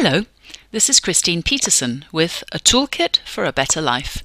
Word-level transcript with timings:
Hello, 0.00 0.26
this 0.70 0.88
is 0.88 1.00
Christine 1.00 1.42
Petersen 1.42 2.04
with 2.12 2.44
A 2.52 2.60
Toolkit 2.60 3.18
for 3.24 3.44
a 3.44 3.52
Better 3.52 3.80
Life. 3.80 4.22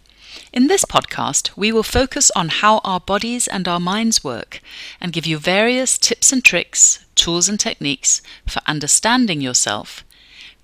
In 0.53 0.67
this 0.67 0.85
podcast, 0.85 1.49
we 1.57 1.71
will 1.71 1.81
focus 1.81 2.29
on 2.35 2.49
how 2.49 2.77
our 2.83 2.99
bodies 2.99 3.47
and 3.47 3.67
our 3.67 3.79
minds 3.79 4.23
work 4.23 4.61
and 5.01 5.11
give 5.11 5.25
you 5.25 5.39
various 5.39 5.97
tips 5.97 6.31
and 6.31 6.45
tricks, 6.45 7.03
tools 7.15 7.49
and 7.49 7.59
techniques 7.59 8.21
for 8.45 8.61
understanding 8.67 9.41
yourself, 9.41 10.05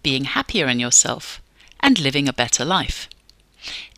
being 0.04 0.26
happier 0.26 0.68
in 0.68 0.80
yourself, 0.80 1.42
and 1.80 1.98
living 1.98 2.30
a 2.30 2.32
better 2.44 2.64
life. 2.64 3.10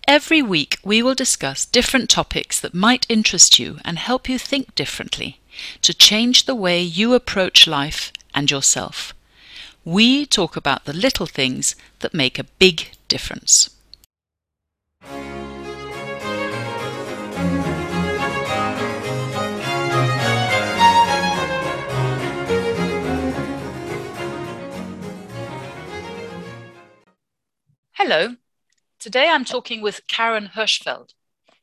Every 0.08 0.41
week, 0.41 0.78
we 0.82 1.04
will 1.04 1.14
discuss 1.14 1.66
different 1.66 2.09
topics 2.09 2.58
that 2.62 2.73
might 2.73 3.05
interest 3.09 3.59
you 3.59 3.80
and 3.84 4.00
help 4.00 4.30
you 4.30 4.40
think 4.40 4.76
differently 4.76 5.41
to 5.82 5.94
change 5.94 6.46
the 6.46 6.55
way 6.55 6.82
you 6.82 7.14
approach 7.14 7.68
life 7.68 8.14
and 8.34 8.50
yourself. 8.50 9.14
We 9.84 10.27
talk 10.27 10.55
about 10.55 10.85
the 10.85 10.94
little 10.94 11.26
things 11.26 11.76
that 12.02 12.13
make 12.13 12.38
a 12.38 12.44
big 12.44 12.91
difference. 13.08 13.71
Hello. 27.93 28.35
Today 28.99 29.29
I'm 29.29 29.45
talking 29.45 29.82
with 29.82 30.05
Karen 30.07 30.52
Hirschfeld. 30.54 31.16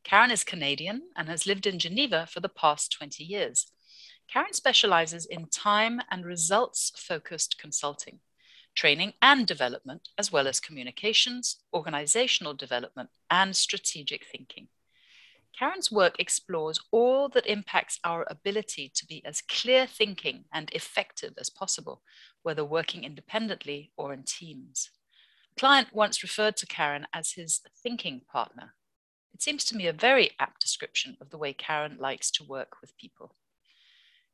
Karen 0.02 0.32
is 0.32 0.42
Canadian 0.42 1.02
and 1.14 1.28
has 1.28 1.46
lived 1.46 1.68
in 1.68 1.78
Geneva 1.78 2.26
for 2.26 2.40
the 2.40 2.48
past 2.48 2.90
20 2.90 3.22
years. 3.22 3.68
Karen 4.32 4.52
specializes 4.52 5.24
in 5.24 5.46
time 5.46 6.02
and 6.10 6.26
results 6.26 6.92
focused 6.96 7.58
consulting, 7.58 8.20
training 8.74 9.14
and 9.22 9.46
development, 9.46 10.10
as 10.18 10.30
well 10.30 10.46
as 10.46 10.60
communications, 10.60 11.56
organizational 11.72 12.52
development, 12.52 13.08
and 13.30 13.56
strategic 13.56 14.26
thinking. 14.26 14.68
Karen's 15.58 15.90
work 15.90 16.20
explores 16.20 16.78
all 16.92 17.30
that 17.30 17.46
impacts 17.46 17.98
our 18.04 18.26
ability 18.30 18.92
to 18.94 19.06
be 19.06 19.24
as 19.24 19.40
clear 19.40 19.86
thinking 19.86 20.44
and 20.52 20.70
effective 20.72 21.32
as 21.38 21.48
possible, 21.48 22.02
whether 22.42 22.64
working 22.64 23.04
independently 23.04 23.90
or 23.96 24.12
in 24.12 24.24
teams. 24.24 24.90
A 25.56 25.58
client 25.58 25.88
once 25.92 26.22
referred 26.22 26.56
to 26.58 26.66
Karen 26.66 27.06
as 27.14 27.32
his 27.32 27.62
thinking 27.82 28.20
partner. 28.30 28.74
It 29.32 29.42
seems 29.42 29.64
to 29.64 29.76
me 29.76 29.86
a 29.86 29.92
very 29.92 30.30
apt 30.38 30.60
description 30.60 31.16
of 31.20 31.30
the 31.30 31.38
way 31.38 31.54
Karen 31.54 31.96
likes 31.98 32.30
to 32.32 32.44
work 32.44 32.80
with 32.80 32.96
people. 32.98 33.34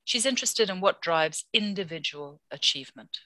She's 0.05 0.27
interested 0.27 0.69
in 0.69 0.81
what 0.81 1.01
drives 1.01 1.47
individual 1.53 2.41
achievement. 2.51 3.19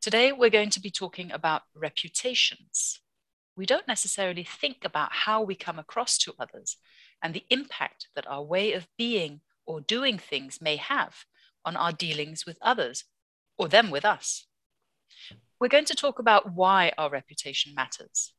Today, 0.00 0.30
we're 0.30 0.50
going 0.50 0.70
to 0.70 0.80
be 0.80 0.90
talking 0.90 1.32
about 1.32 1.62
reputations. 1.74 3.00
We 3.56 3.64
don't 3.64 3.88
necessarily 3.88 4.44
think 4.44 4.84
about 4.84 5.08
how 5.12 5.42
we 5.42 5.54
come 5.54 5.78
across 5.78 6.18
to 6.18 6.34
others 6.38 6.76
and 7.22 7.32
the 7.32 7.46
impact 7.48 8.08
that 8.14 8.26
our 8.26 8.42
way 8.42 8.74
of 8.74 8.86
being 8.98 9.40
or 9.64 9.80
doing 9.80 10.18
things 10.18 10.60
may 10.60 10.76
have 10.76 11.24
on 11.64 11.76
our 11.76 11.92
dealings 11.92 12.44
with 12.46 12.58
others 12.60 13.04
or 13.58 13.68
them 13.68 13.90
with 13.90 14.04
us. 14.04 14.46
We're 15.58 15.68
going 15.68 15.86
to 15.86 15.94
talk 15.94 16.18
about 16.18 16.54
why 16.54 16.92
our 16.98 17.08
reputation 17.08 17.74
matters 17.74 18.34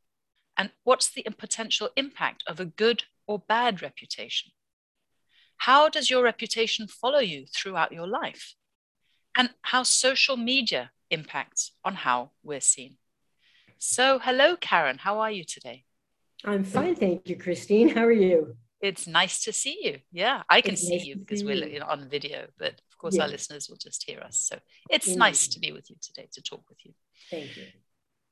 and 0.56 0.72
what's 0.84 1.10
the 1.10 1.26
potential 1.38 1.90
impact 1.96 2.44
of 2.48 2.60
a 2.60 2.66
good 2.66 3.06
or 3.26 3.40
bad 3.40 3.82
reputation. 3.82 4.52
How 5.58 5.90
does 5.90 6.10
your 6.10 6.24
reputation 6.24 6.88
follow 6.88 7.20
you 7.20 7.46
throughout 7.54 7.92
your 7.92 8.08
life? 8.08 8.56
And 9.36 9.50
how 9.62 9.84
social 9.84 10.38
media 10.38 10.92
impacts 11.12 11.72
on 11.84 11.96
how 11.96 12.32
we're 12.44 12.62
seen. 12.62 12.96
So, 13.78 14.20
hello, 14.20 14.56
Karen. 14.56 14.98
How 14.98 15.20
are 15.20 15.32
you 15.32 15.44
today? 15.44 15.84
I'm 16.44 16.64
fine. 16.64 16.96
Thank 16.96 17.30
you, 17.30 17.36
Christine. 17.36 17.90
How 17.90 18.06
are 18.06 18.12
you? 18.12 18.56
It's 18.82 19.08
nice 19.08 19.44
to 19.44 19.54
see 19.54 19.80
you. 19.82 20.00
Yeah, 20.12 20.44
I 20.50 20.62
can 20.62 20.74
it's 20.74 20.88
see 20.88 20.98
nice 20.98 21.06
you 21.06 21.16
because 21.18 21.44
we're 21.44 21.68
you. 21.68 21.82
on 21.82 22.10
video, 22.10 22.48
but 22.58 22.74
of 22.92 22.98
course, 22.98 23.18
our 23.20 23.28
listeners 23.28 23.68
will 23.70 23.78
just 23.78 24.04
hear 24.08 24.20
us. 24.20 24.40
So, 24.40 24.60
it's 24.90 25.08
Indeed. 25.08 25.20
nice 25.20 25.48
to 25.50 25.60
be 25.60 25.72
with 25.72 25.90
you 25.90 25.96
today 26.02 26.28
to 26.34 26.42
talk 26.42 26.64
with 26.70 26.80
you. 26.84 26.94
Thank 27.30 27.58
you. 27.58 27.64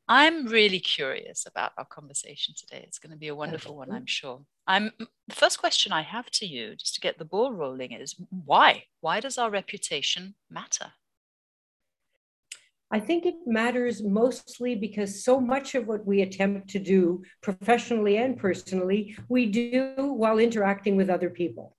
I'm 0.07 0.45
really 0.45 0.79
curious 0.79 1.45
about 1.47 1.71
our 1.77 1.85
conversation 1.85 2.53
today. 2.55 2.83
It's 2.87 2.99
going 2.99 3.11
to 3.11 3.17
be 3.17 3.29
a 3.29 3.35
wonderful 3.35 3.75
one, 3.75 3.91
I'm 3.91 4.05
sure. 4.05 4.41
I'm 4.67 4.91
the 4.99 5.35
first 5.35 5.59
question 5.59 5.91
I 5.91 6.03
have 6.03 6.29
to 6.31 6.45
you, 6.45 6.75
just 6.75 6.93
to 6.95 7.01
get 7.01 7.17
the 7.17 7.25
ball 7.25 7.51
rolling, 7.51 7.91
is 7.91 8.15
why? 8.29 8.83
Why 9.01 9.19
does 9.19 9.37
our 9.37 9.49
reputation 9.49 10.35
matter? 10.49 10.91
I 12.91 12.99
think 12.99 13.25
it 13.25 13.35
matters 13.47 14.03
mostly 14.03 14.75
because 14.75 15.23
so 15.23 15.39
much 15.39 15.73
of 15.73 15.87
what 15.87 16.05
we 16.05 16.21
attempt 16.21 16.69
to 16.69 16.79
do 16.79 17.23
professionally 17.41 18.17
and 18.17 18.37
personally, 18.37 19.17
we 19.27 19.47
do 19.47 19.95
while 19.97 20.37
interacting 20.37 20.95
with 20.95 21.09
other 21.09 21.31
people. 21.31 21.74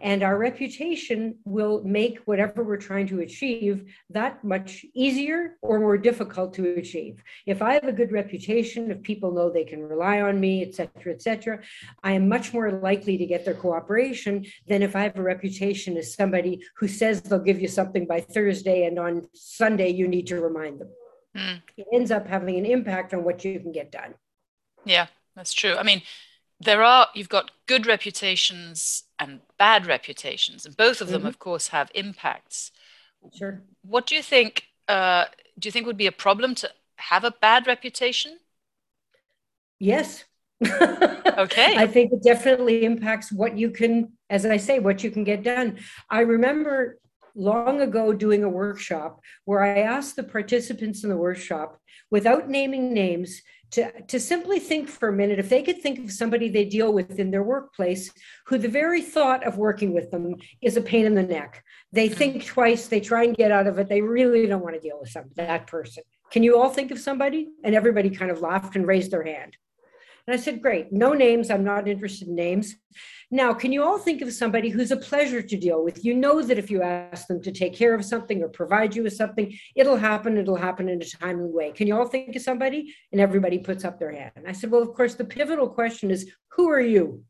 And 0.00 0.22
our 0.22 0.36
reputation 0.36 1.36
will 1.44 1.82
make 1.84 2.18
whatever 2.24 2.64
we're 2.64 2.76
trying 2.76 3.06
to 3.08 3.20
achieve 3.20 3.92
that 4.10 4.42
much 4.44 4.84
easier 4.94 5.56
or 5.62 5.78
more 5.80 5.98
difficult 5.98 6.54
to 6.54 6.74
achieve. 6.76 7.22
If 7.46 7.62
I 7.62 7.74
have 7.74 7.84
a 7.84 7.92
good 7.92 8.12
reputation, 8.12 8.90
if 8.90 9.02
people 9.02 9.32
know 9.32 9.50
they 9.50 9.64
can 9.64 9.82
rely 9.82 10.20
on 10.20 10.40
me, 10.40 10.62
et 10.62 10.74
cetera, 10.74 11.12
et 11.12 11.22
cetera, 11.22 11.60
I 12.02 12.12
am 12.12 12.28
much 12.28 12.52
more 12.52 12.70
likely 12.72 13.16
to 13.18 13.26
get 13.26 13.44
their 13.44 13.54
cooperation 13.54 14.46
than 14.66 14.82
if 14.82 14.96
I 14.96 15.02
have 15.02 15.16
a 15.16 15.22
reputation 15.22 15.96
as 15.96 16.14
somebody 16.14 16.60
who 16.76 16.88
says 16.88 17.22
they'll 17.22 17.38
give 17.38 17.60
you 17.60 17.68
something 17.68 18.06
by 18.06 18.20
Thursday 18.20 18.86
and 18.86 18.98
on 18.98 19.28
Sunday 19.34 19.90
you 19.90 20.08
need 20.08 20.26
to 20.28 20.40
remind 20.40 20.80
them. 20.80 20.88
Mm. 21.36 21.62
It 21.76 21.86
ends 21.92 22.10
up 22.10 22.26
having 22.26 22.56
an 22.56 22.66
impact 22.66 23.14
on 23.14 23.24
what 23.24 23.44
you 23.44 23.60
can 23.60 23.72
get 23.72 23.92
done. 23.92 24.14
Yeah, 24.84 25.06
that's 25.34 25.52
true. 25.52 25.76
I 25.76 25.82
mean, 25.82 26.02
there 26.60 26.82
are 26.82 27.08
you've 27.14 27.28
got 27.28 27.50
good 27.66 27.86
reputations 27.86 29.04
and 29.18 29.40
bad 29.58 29.86
reputations 29.86 30.64
and 30.64 30.76
both 30.76 31.00
of 31.00 31.08
them 31.08 31.20
mm-hmm. 31.20 31.28
of 31.28 31.38
course 31.38 31.68
have 31.68 31.90
impacts. 31.94 32.72
Sure. 33.36 33.62
What 33.82 34.06
do 34.06 34.14
you 34.14 34.22
think 34.22 34.64
uh, 34.88 35.26
do 35.58 35.66
you 35.66 35.72
think 35.72 35.86
would 35.86 35.96
be 35.96 36.06
a 36.06 36.12
problem 36.12 36.54
to 36.56 36.70
have 36.96 37.24
a 37.24 37.30
bad 37.30 37.66
reputation? 37.66 38.38
Yes. 39.78 40.24
Okay. 41.36 41.76
I 41.76 41.86
think 41.86 42.12
it 42.12 42.22
definitely 42.22 42.86
impacts 42.86 43.30
what 43.30 43.58
you 43.58 43.68
can 43.68 44.12
as 44.30 44.46
i 44.46 44.56
say 44.56 44.78
what 44.78 45.04
you 45.04 45.10
can 45.10 45.22
get 45.22 45.42
done. 45.42 45.78
I 46.08 46.20
remember 46.20 46.98
long 47.34 47.82
ago 47.82 48.14
doing 48.14 48.42
a 48.42 48.48
workshop 48.48 49.20
where 49.44 49.62
i 49.62 49.80
asked 49.80 50.16
the 50.16 50.22
participants 50.22 51.04
in 51.04 51.10
the 51.10 51.16
workshop 51.16 51.78
without 52.10 52.48
naming 52.48 52.94
names 52.94 53.42
to, 53.72 54.02
to 54.02 54.20
simply 54.20 54.58
think 54.58 54.88
for 54.88 55.08
a 55.08 55.12
minute 55.12 55.38
if 55.38 55.48
they 55.48 55.62
could 55.62 55.82
think 55.82 55.98
of 55.98 56.12
somebody 56.12 56.48
they 56.48 56.64
deal 56.64 56.92
with 56.92 57.18
in 57.18 57.30
their 57.30 57.42
workplace 57.42 58.10
who 58.46 58.58
the 58.58 58.68
very 58.68 59.02
thought 59.02 59.44
of 59.44 59.58
working 59.58 59.92
with 59.92 60.10
them 60.10 60.36
is 60.62 60.76
a 60.76 60.80
pain 60.80 61.06
in 61.06 61.14
the 61.14 61.22
neck. 61.22 61.62
They 61.92 62.08
mm-hmm. 62.08 62.16
think 62.16 62.44
twice, 62.44 62.88
they 62.88 63.00
try 63.00 63.24
and 63.24 63.36
get 63.36 63.50
out 63.50 63.66
of 63.66 63.78
it. 63.78 63.88
They 63.88 64.00
really 64.00 64.46
don't 64.46 64.62
want 64.62 64.74
to 64.74 64.80
deal 64.80 64.98
with 65.00 65.10
some, 65.10 65.24
that 65.34 65.66
person. 65.66 66.04
Can 66.30 66.42
you 66.42 66.60
all 66.60 66.70
think 66.70 66.90
of 66.90 66.98
somebody? 66.98 67.48
And 67.64 67.74
everybody 67.74 68.10
kind 68.10 68.30
of 68.30 68.40
laughed 68.40 68.76
and 68.76 68.86
raised 68.86 69.10
their 69.10 69.24
hand. 69.24 69.56
And 70.26 70.34
I 70.34 70.42
said, 70.42 70.62
Great, 70.62 70.92
no 70.92 71.12
names. 71.12 71.50
I'm 71.50 71.64
not 71.64 71.86
interested 71.86 72.28
in 72.28 72.34
names. 72.34 72.74
Now, 73.30 73.52
can 73.52 73.72
you 73.72 73.82
all 73.82 73.98
think 73.98 74.22
of 74.22 74.32
somebody 74.32 74.68
who's 74.68 74.90
a 74.90 74.96
pleasure 74.96 75.42
to 75.42 75.56
deal 75.56 75.84
with? 75.84 76.04
You 76.04 76.14
know 76.14 76.42
that 76.42 76.58
if 76.58 76.70
you 76.70 76.82
ask 76.82 77.26
them 77.26 77.42
to 77.42 77.52
take 77.52 77.74
care 77.74 77.94
of 77.94 78.04
something 78.04 78.42
or 78.42 78.48
provide 78.48 78.94
you 78.94 79.02
with 79.02 79.14
something, 79.14 79.56
it'll 79.74 79.96
happen. 79.96 80.36
It'll 80.36 80.56
happen 80.56 80.88
in 80.88 81.00
a 81.00 81.04
timely 81.04 81.50
way. 81.50 81.72
Can 81.72 81.86
you 81.86 81.96
all 81.96 82.06
think 82.06 82.34
of 82.34 82.42
somebody? 82.42 82.94
And 83.12 83.20
everybody 83.20 83.58
puts 83.58 83.84
up 83.84 83.98
their 83.98 84.12
hand. 84.12 84.32
And 84.36 84.48
I 84.48 84.52
said, 84.52 84.70
Well, 84.70 84.82
of 84.82 84.94
course, 84.94 85.14
the 85.14 85.24
pivotal 85.24 85.68
question 85.68 86.10
is 86.10 86.30
who 86.50 86.70
are 86.70 86.80
you? 86.80 87.22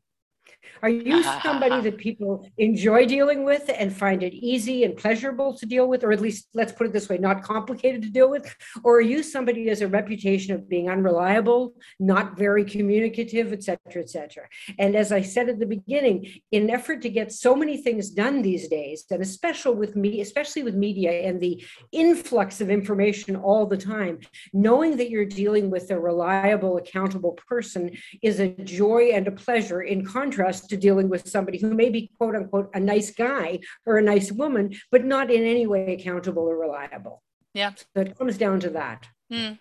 Are 0.81 0.89
you 0.89 1.23
somebody 1.43 1.81
that 1.89 1.97
people 1.97 2.49
enjoy 2.57 3.05
dealing 3.05 3.43
with 3.43 3.69
and 3.75 3.91
find 3.91 4.23
it 4.23 4.33
easy 4.33 4.83
and 4.83 4.95
pleasurable 4.95 5.57
to 5.57 5.65
deal 5.65 5.87
with, 5.87 6.03
or 6.03 6.11
at 6.11 6.21
least 6.21 6.49
let's 6.53 6.71
put 6.71 6.87
it 6.87 6.93
this 6.93 7.09
way, 7.09 7.17
not 7.17 7.43
complicated 7.43 8.01
to 8.03 8.09
deal 8.09 8.29
with? 8.29 8.53
Or 8.83 8.97
are 8.97 9.01
you 9.01 9.23
somebody 9.23 9.63
who 9.63 9.69
has 9.69 9.81
a 9.81 9.87
reputation 9.87 10.53
of 10.53 10.69
being 10.69 10.89
unreliable, 10.89 11.73
not 11.99 12.37
very 12.37 12.63
communicative, 12.63 13.53
et 13.53 13.63
cetera, 13.63 14.01
et 14.01 14.09
cetera? 14.09 14.47
And 14.79 14.95
as 14.95 15.11
I 15.11 15.21
said 15.21 15.49
at 15.49 15.59
the 15.59 15.65
beginning, 15.65 16.27
in 16.51 16.63
an 16.63 16.69
effort 16.69 17.01
to 17.03 17.09
get 17.09 17.31
so 17.31 17.55
many 17.55 17.81
things 17.81 18.09
done 18.09 18.41
these 18.41 18.67
days, 18.67 19.05
and 19.11 19.21
especially 19.21 19.75
with 19.75 19.95
me, 19.95 20.21
especially 20.21 20.63
with 20.63 20.75
media 20.75 21.11
and 21.11 21.39
the 21.39 21.63
influx 21.91 22.61
of 22.61 22.69
information 22.69 23.35
all 23.35 23.65
the 23.65 23.77
time, 23.77 24.19
knowing 24.53 24.97
that 24.97 25.09
you're 25.09 25.25
dealing 25.25 25.69
with 25.69 25.91
a 25.91 25.99
reliable, 25.99 26.77
accountable 26.77 27.37
person 27.47 27.91
is 28.21 28.39
a 28.39 28.49
joy 28.49 29.11
and 29.13 29.27
a 29.27 29.31
pleasure 29.31 29.81
in 29.81 30.05
contrast 30.05 30.56
to 30.61 30.77
dealing 30.77 31.09
with 31.09 31.27
somebody 31.27 31.57
who 31.57 31.73
may 31.73 31.89
be 31.89 32.11
quote 32.17 32.35
unquote 32.35 32.69
a 32.73 32.79
nice 32.79 33.11
guy 33.11 33.59
or 33.85 33.97
a 33.97 34.01
nice 34.01 34.31
woman, 34.31 34.75
but 34.91 35.05
not 35.05 35.31
in 35.31 35.43
any 35.43 35.67
way 35.67 35.93
accountable 35.93 36.43
or 36.43 36.57
reliable. 36.57 37.21
Yeah. 37.53 37.73
So 37.75 38.01
it 38.01 38.17
comes 38.17 38.37
down 38.37 38.59
to 38.61 38.69
that. 38.71 39.07
Mm. 39.31 39.59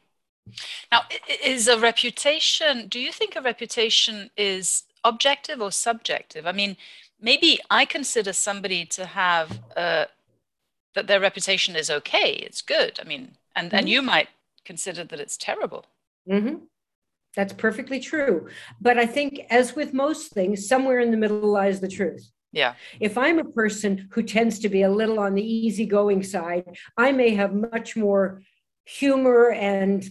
Now, 0.92 1.02
is 1.44 1.66
a 1.66 1.78
reputation, 1.78 2.88
do 2.88 3.00
you 3.00 3.12
think 3.12 3.34
a 3.34 3.40
reputation 3.40 4.30
is 4.36 4.84
objective 5.02 5.60
or 5.60 5.72
subjective? 5.72 6.46
I 6.46 6.52
mean, 6.52 6.76
maybe 7.20 7.58
I 7.70 7.84
consider 7.84 8.32
somebody 8.32 8.84
to 8.86 9.06
have 9.06 9.60
uh, 9.76 10.04
that 10.94 11.06
their 11.06 11.20
reputation 11.20 11.76
is 11.76 11.90
okay, 11.90 12.30
it's 12.46 12.62
good. 12.62 12.98
I 13.00 13.04
mean, 13.04 13.36
And, 13.56 13.68
mm-hmm. 13.68 13.78
and 13.78 13.88
you 13.88 14.02
might 14.02 14.28
consider 14.64 15.02
that 15.04 15.18
it's 15.18 15.36
terrible. 15.36 15.86
Mm-hmm. 16.30 16.56
That's 17.36 17.52
perfectly 17.52 18.00
true. 18.00 18.48
But 18.80 18.98
I 18.98 19.06
think, 19.06 19.40
as 19.50 19.76
with 19.76 19.92
most 19.92 20.32
things, 20.32 20.66
somewhere 20.66 21.00
in 21.00 21.10
the 21.10 21.16
middle 21.18 21.46
lies 21.48 21.80
the 21.80 21.88
truth. 21.88 22.30
Yeah. 22.52 22.74
If 22.98 23.18
I'm 23.18 23.38
a 23.38 23.44
person 23.44 24.08
who 24.12 24.22
tends 24.22 24.58
to 24.60 24.70
be 24.70 24.82
a 24.82 24.90
little 24.90 25.20
on 25.20 25.34
the 25.34 25.42
easygoing 25.42 26.22
side, 26.22 26.78
I 26.96 27.12
may 27.12 27.34
have 27.34 27.54
much 27.54 27.96
more 27.96 28.40
humor 28.86 29.50
and 29.50 30.08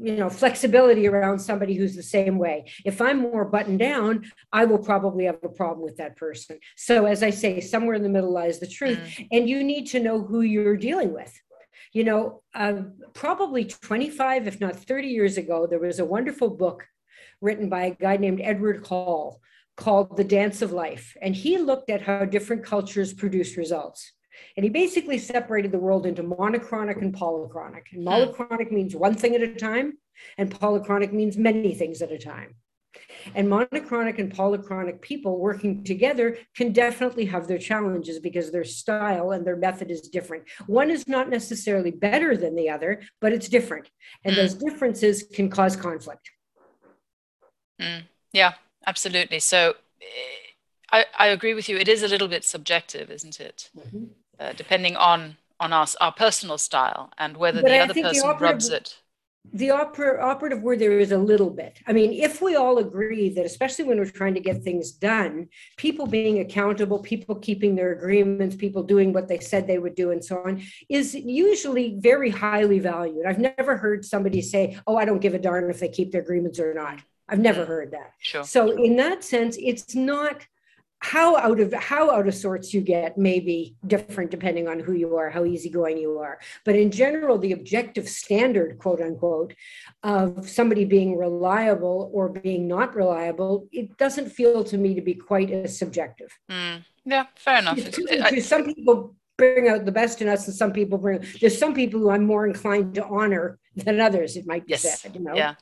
you 0.00 0.16
know 0.16 0.30
flexibility 0.30 1.06
around 1.06 1.38
somebody 1.38 1.74
who's 1.74 1.94
the 1.94 2.02
same 2.02 2.38
way 2.38 2.64
if 2.86 3.02
i'm 3.02 3.18
more 3.18 3.44
buttoned 3.44 3.78
down 3.78 4.24
i 4.50 4.64
will 4.64 4.78
probably 4.78 5.26
have 5.26 5.38
a 5.42 5.48
problem 5.48 5.84
with 5.84 5.98
that 5.98 6.16
person 6.16 6.58
so 6.74 7.04
as 7.04 7.22
i 7.22 7.28
say 7.28 7.60
somewhere 7.60 7.94
in 7.94 8.02
the 8.02 8.08
middle 8.08 8.32
lies 8.32 8.58
the 8.58 8.66
truth 8.66 8.98
mm. 8.98 9.28
and 9.30 9.46
you 9.46 9.62
need 9.62 9.86
to 9.86 10.00
know 10.00 10.22
who 10.22 10.40
you're 10.40 10.76
dealing 10.76 11.12
with 11.12 11.38
you 11.98 12.04
know 12.04 12.42
uh, 12.54 12.82
probably 13.12 13.64
25 13.64 14.46
if 14.46 14.60
not 14.60 14.76
30 14.76 15.08
years 15.08 15.36
ago 15.36 15.66
there 15.66 15.80
was 15.80 15.98
a 15.98 16.04
wonderful 16.04 16.48
book 16.48 16.86
written 17.40 17.68
by 17.68 17.86
a 17.86 17.94
guy 17.94 18.16
named 18.16 18.40
edward 18.40 18.86
hall 18.86 19.40
called 19.76 20.16
the 20.16 20.30
dance 20.38 20.62
of 20.62 20.70
life 20.72 21.16
and 21.20 21.34
he 21.34 21.58
looked 21.58 21.90
at 21.90 22.02
how 22.02 22.24
different 22.24 22.64
cultures 22.64 23.12
produce 23.12 23.56
results 23.56 24.12
and 24.56 24.64
he 24.64 24.70
basically 24.70 25.18
separated 25.18 25.72
the 25.72 25.78
world 25.78 26.06
into 26.06 26.22
monochronic 26.22 26.98
and 26.98 27.14
polychronic. 27.14 27.82
And 27.92 28.02
hmm. 28.02 28.04
monochronic 28.04 28.70
means 28.72 28.94
one 28.94 29.14
thing 29.14 29.34
at 29.34 29.42
a 29.42 29.54
time, 29.54 29.98
and 30.36 30.50
polychronic 30.50 31.12
means 31.12 31.36
many 31.36 31.74
things 31.74 32.02
at 32.02 32.12
a 32.12 32.18
time. 32.18 32.54
And 33.34 33.48
monochronic 33.48 34.18
and 34.18 34.32
polychronic 34.32 35.00
people 35.00 35.38
working 35.38 35.84
together 35.84 36.38
can 36.56 36.72
definitely 36.72 37.26
have 37.26 37.46
their 37.46 37.58
challenges 37.58 38.18
because 38.18 38.50
their 38.50 38.64
style 38.64 39.32
and 39.32 39.46
their 39.46 39.56
method 39.56 39.90
is 39.90 40.02
different. 40.02 40.44
One 40.66 40.90
is 40.90 41.06
not 41.06 41.28
necessarily 41.28 41.90
better 41.90 42.36
than 42.36 42.54
the 42.54 42.70
other, 42.70 43.02
but 43.20 43.32
it's 43.32 43.48
different. 43.48 43.90
And 44.24 44.34
mm. 44.34 44.36
those 44.36 44.54
differences 44.54 45.22
can 45.22 45.50
cause 45.50 45.76
conflict. 45.76 46.30
Mm. 47.80 48.02
Yeah, 48.32 48.54
absolutely. 48.86 49.40
So 49.40 49.74
eh, 50.00 50.04
I, 50.90 51.04
I 51.18 51.26
agree 51.28 51.54
with 51.54 51.68
you. 51.68 51.76
It 51.76 51.88
is 51.88 52.02
a 52.02 52.08
little 52.08 52.28
bit 52.28 52.44
subjective, 52.44 53.10
isn't 53.10 53.40
it? 53.40 53.70
Mm-hmm. 53.76 54.04
Uh, 54.40 54.52
depending 54.52 54.96
on 54.96 55.36
on 55.60 55.72
us 55.72 55.96
our 56.00 56.12
personal 56.12 56.56
style 56.56 57.10
and 57.18 57.36
whether 57.36 57.60
but 57.60 57.68
the 57.68 57.76
I 57.76 57.80
other 57.80 57.94
person 57.94 58.28
the 58.28 58.36
rubs 58.36 58.68
it 58.68 58.98
the 59.52 59.68
oper- 59.68 60.20
operative 60.20 60.62
word 60.62 60.78
there 60.78 60.98
is 60.98 61.12
a 61.12 61.18
little 61.18 61.50
bit. 61.50 61.78
I 61.86 61.92
mean, 61.92 62.12
if 62.12 62.42
we 62.42 62.56
all 62.56 62.78
agree 62.78 63.30
that, 63.30 63.46
especially 63.46 63.86
when 63.86 63.98
we're 63.98 64.10
trying 64.10 64.34
to 64.34 64.40
get 64.40 64.62
things 64.62 64.92
done, 64.92 65.48
people 65.76 66.06
being 66.06 66.40
accountable, 66.40 66.98
people 66.98 67.34
keeping 67.34 67.74
their 67.74 67.92
agreements, 67.92 68.56
people 68.56 68.82
doing 68.82 69.12
what 69.12 69.28
they 69.28 69.38
said 69.38 69.66
they 69.66 69.78
would 69.78 69.94
do, 69.94 70.10
and 70.10 70.24
so 70.24 70.42
on, 70.44 70.62
is 70.88 71.14
usually 71.14 71.96
very 71.98 72.30
highly 72.30 72.78
valued. 72.78 73.26
I've 73.26 73.38
never 73.38 73.76
heard 73.76 74.04
somebody 74.04 74.42
say, 74.42 74.78
Oh, 74.86 74.96
I 74.96 75.04
don't 75.04 75.20
give 75.20 75.34
a 75.34 75.38
darn 75.38 75.70
if 75.70 75.80
they 75.80 75.88
keep 75.88 76.12
their 76.12 76.22
agreements 76.22 76.58
or 76.58 76.74
not. 76.74 77.00
I've 77.28 77.38
never 77.38 77.64
heard 77.64 77.90
that. 77.92 78.12
Sure. 78.18 78.44
So, 78.44 78.70
in 78.82 78.96
that 78.96 79.22
sense, 79.22 79.58
it's 79.60 79.94
not 79.94 80.46
how 81.00 81.36
out 81.36 81.60
of 81.60 81.72
how 81.74 82.10
out 82.10 82.26
of 82.26 82.34
sorts 82.34 82.74
you 82.74 82.80
get 82.80 83.16
may 83.16 83.38
be 83.38 83.76
different 83.86 84.30
depending 84.30 84.66
on 84.66 84.80
who 84.80 84.92
you 84.92 85.16
are 85.16 85.30
how 85.30 85.44
easygoing 85.44 85.96
you 85.96 86.18
are 86.18 86.38
but 86.64 86.74
in 86.74 86.90
general 86.90 87.38
the 87.38 87.52
objective 87.52 88.08
standard 88.08 88.78
quote 88.78 89.00
unquote 89.00 89.54
of 90.02 90.48
somebody 90.48 90.84
being 90.84 91.16
reliable 91.16 92.10
or 92.12 92.28
being 92.28 92.66
not 92.66 92.94
reliable 92.94 93.68
it 93.70 93.96
doesn't 93.96 94.28
feel 94.28 94.64
to 94.64 94.76
me 94.76 94.94
to 94.94 95.00
be 95.00 95.14
quite 95.14 95.50
as 95.50 95.78
subjective 95.78 96.36
mm. 96.50 96.82
yeah 97.04 97.26
fair 97.36 97.58
enough 97.58 97.78
I, 98.22 98.38
some 98.40 98.64
people 98.64 99.14
bring 99.36 99.68
out 99.68 99.84
the 99.84 99.92
best 99.92 100.20
in 100.20 100.28
us 100.28 100.48
and 100.48 100.56
some 100.56 100.72
people 100.72 100.98
bring 100.98 101.24
there's 101.40 101.56
some 101.56 101.74
people 101.74 102.00
who 102.00 102.10
i'm 102.10 102.24
more 102.24 102.44
inclined 102.44 102.96
to 102.96 103.04
honor 103.06 103.58
than 103.76 104.00
others 104.00 104.36
it 104.36 104.46
might 104.48 104.66
be 104.66 104.72
yes. 104.72 105.00
said 105.00 105.14
you 105.14 105.20
know 105.20 105.34
yeah 105.34 105.54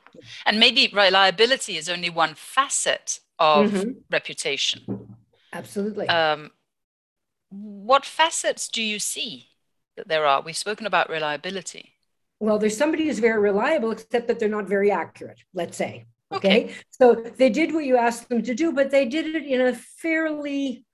and 0.46 0.58
maybe 0.58 0.90
reliability 0.94 1.76
is 1.76 1.90
only 1.90 2.08
one 2.08 2.34
facet 2.34 3.20
of 3.38 3.70
mm-hmm. 3.70 3.90
reputation 4.10 5.15
Absolutely. 5.56 6.08
Um, 6.08 6.50
what 7.50 8.04
facets 8.04 8.68
do 8.68 8.82
you 8.82 8.98
see 8.98 9.48
that 9.96 10.08
there 10.08 10.26
are? 10.26 10.42
We've 10.42 10.56
spoken 10.56 10.86
about 10.86 11.08
reliability. 11.08 11.94
Well, 12.40 12.58
there's 12.58 12.76
somebody 12.76 13.06
who's 13.06 13.18
very 13.18 13.40
reliable, 13.40 13.92
except 13.92 14.28
that 14.28 14.38
they're 14.38 14.48
not 14.48 14.68
very 14.68 14.90
accurate, 14.90 15.40
let's 15.54 15.76
say. 15.76 16.06
Okay. 16.32 16.64
okay. 16.64 16.74
So 16.90 17.14
they 17.14 17.50
did 17.50 17.72
what 17.72 17.84
you 17.84 17.96
asked 17.96 18.28
them 18.28 18.42
to 18.42 18.54
do, 18.54 18.72
but 18.72 18.90
they 18.90 19.06
did 19.06 19.34
it 19.34 19.46
in 19.46 19.60
a 19.60 19.74
fairly 19.74 20.84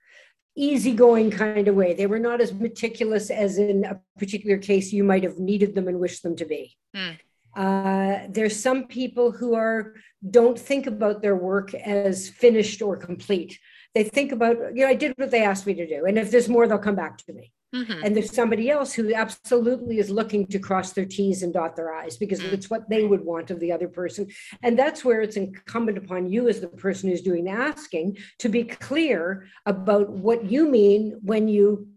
easygoing 0.55 1.31
kind 1.31 1.67
of 1.67 1.75
way. 1.75 1.94
They 1.94 2.06
were 2.06 2.19
not 2.19 2.41
as 2.41 2.53
meticulous 2.53 3.31
as 3.31 3.58
in 3.58 3.85
a 3.85 4.00
particular 4.19 4.58
case 4.58 4.93
you 4.93 5.03
might 5.03 5.25
have 5.25 5.38
needed 5.38 5.75
them 5.75 5.88
and 5.88 5.99
wished 5.99 6.23
them 6.23 6.37
to 6.37 6.44
be. 6.44 6.76
Mm. 6.94 7.19
Uh, 7.56 8.26
there's 8.31 8.58
some 8.58 8.87
people 8.87 9.31
who 9.32 9.55
are 9.55 9.94
don't 10.31 10.58
think 10.58 10.87
about 10.87 11.20
their 11.20 11.37
work 11.37 11.75
as 11.75 12.29
finished 12.29 12.81
or 12.81 12.97
complete 12.97 13.58
they 13.94 14.05
think 14.05 14.33
about, 14.33 14.56
you 14.75 14.85
know, 14.85 14.89
I 14.89 14.94
did 14.94 15.12
what 15.17 15.31
they 15.31 15.44
asked 15.44 15.67
me 15.67 15.75
to 15.75 15.87
do. 15.87 16.06
And 16.06 16.19
if 16.19 16.31
there's 16.31 16.49
more, 16.49 16.67
they'll 16.67 16.79
come 16.79 16.94
back 16.94 17.19
to 17.19 17.33
me. 17.33 17.53
Mm-hmm. 17.75 18.05
And 18.05 18.15
there's 18.15 18.33
somebody 18.33 18.71
else 18.71 18.93
who 18.93 19.15
absolutely 19.15 19.99
is 19.99 20.11
looking 20.11 20.47
to 20.49 20.59
cross 20.59 20.93
their 20.93 21.06
T's 21.06 21.43
and 21.43 21.55
dot 21.55 21.75
their 21.75 21.93
I's 21.93 22.19
because 22.19 22.41
mm-hmm. 22.41 22.55
it's 22.55 22.69
what 22.69 22.89
they 22.89 23.05
would 23.05 23.25
want 23.25 23.50
of 23.50 23.61
the 23.61 23.73
other 23.73 23.89
person. 23.89 24.29
And 24.62 24.79
that's 24.79 25.05
where 25.05 25.23
it's 25.23 25.37
incumbent 25.37 25.97
upon 25.97 26.29
you, 26.29 26.49
as 26.49 26.61
the 26.61 26.69
person 26.69 27.09
who's 27.09 27.23
doing 27.23 27.44
the 27.44 27.50
asking, 27.50 28.19
to 28.41 28.50
be 28.50 28.65
clear 28.65 29.47
about 29.65 30.11
what 30.11 30.44
you 30.44 30.69
mean 30.69 31.19
when 31.23 31.49
you 31.49 31.89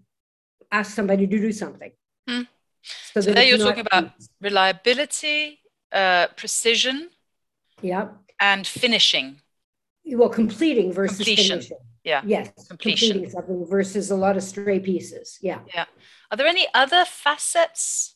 ask 0.72 0.94
somebody 0.94 1.28
to 1.28 1.38
do 1.40 1.52
something. 1.52 1.92
Mm. 2.30 2.48
So, 3.14 3.22
so 3.22 3.34
there 3.34 3.44
you're 3.44 3.58
talking 3.58 3.86
about 3.86 4.12
reliability, 4.40 5.60
uh, 5.92 6.28
precision, 6.38 7.10
yeah, 7.82 8.10
and 8.40 8.66
finishing 8.66 9.42
well 10.06 10.30
completing 10.30 10.94
versus 10.94 11.18
Completion. 11.18 11.60
finishing. 11.60 11.78
Yeah. 12.04 12.22
Yes 12.26 12.52
Completion. 12.68 13.10
completing 13.10 13.32
something 13.32 13.66
versus 13.66 14.12
a 14.12 14.16
lot 14.16 14.38
of 14.38 14.44
stray 14.44 14.80
pieces. 14.80 15.40
Yeah. 15.42 15.60
Yeah. 15.74 15.86
Are 16.32 16.38
there 16.38 16.48
any 16.48 16.68
other 16.74 17.06
facets 17.06 18.16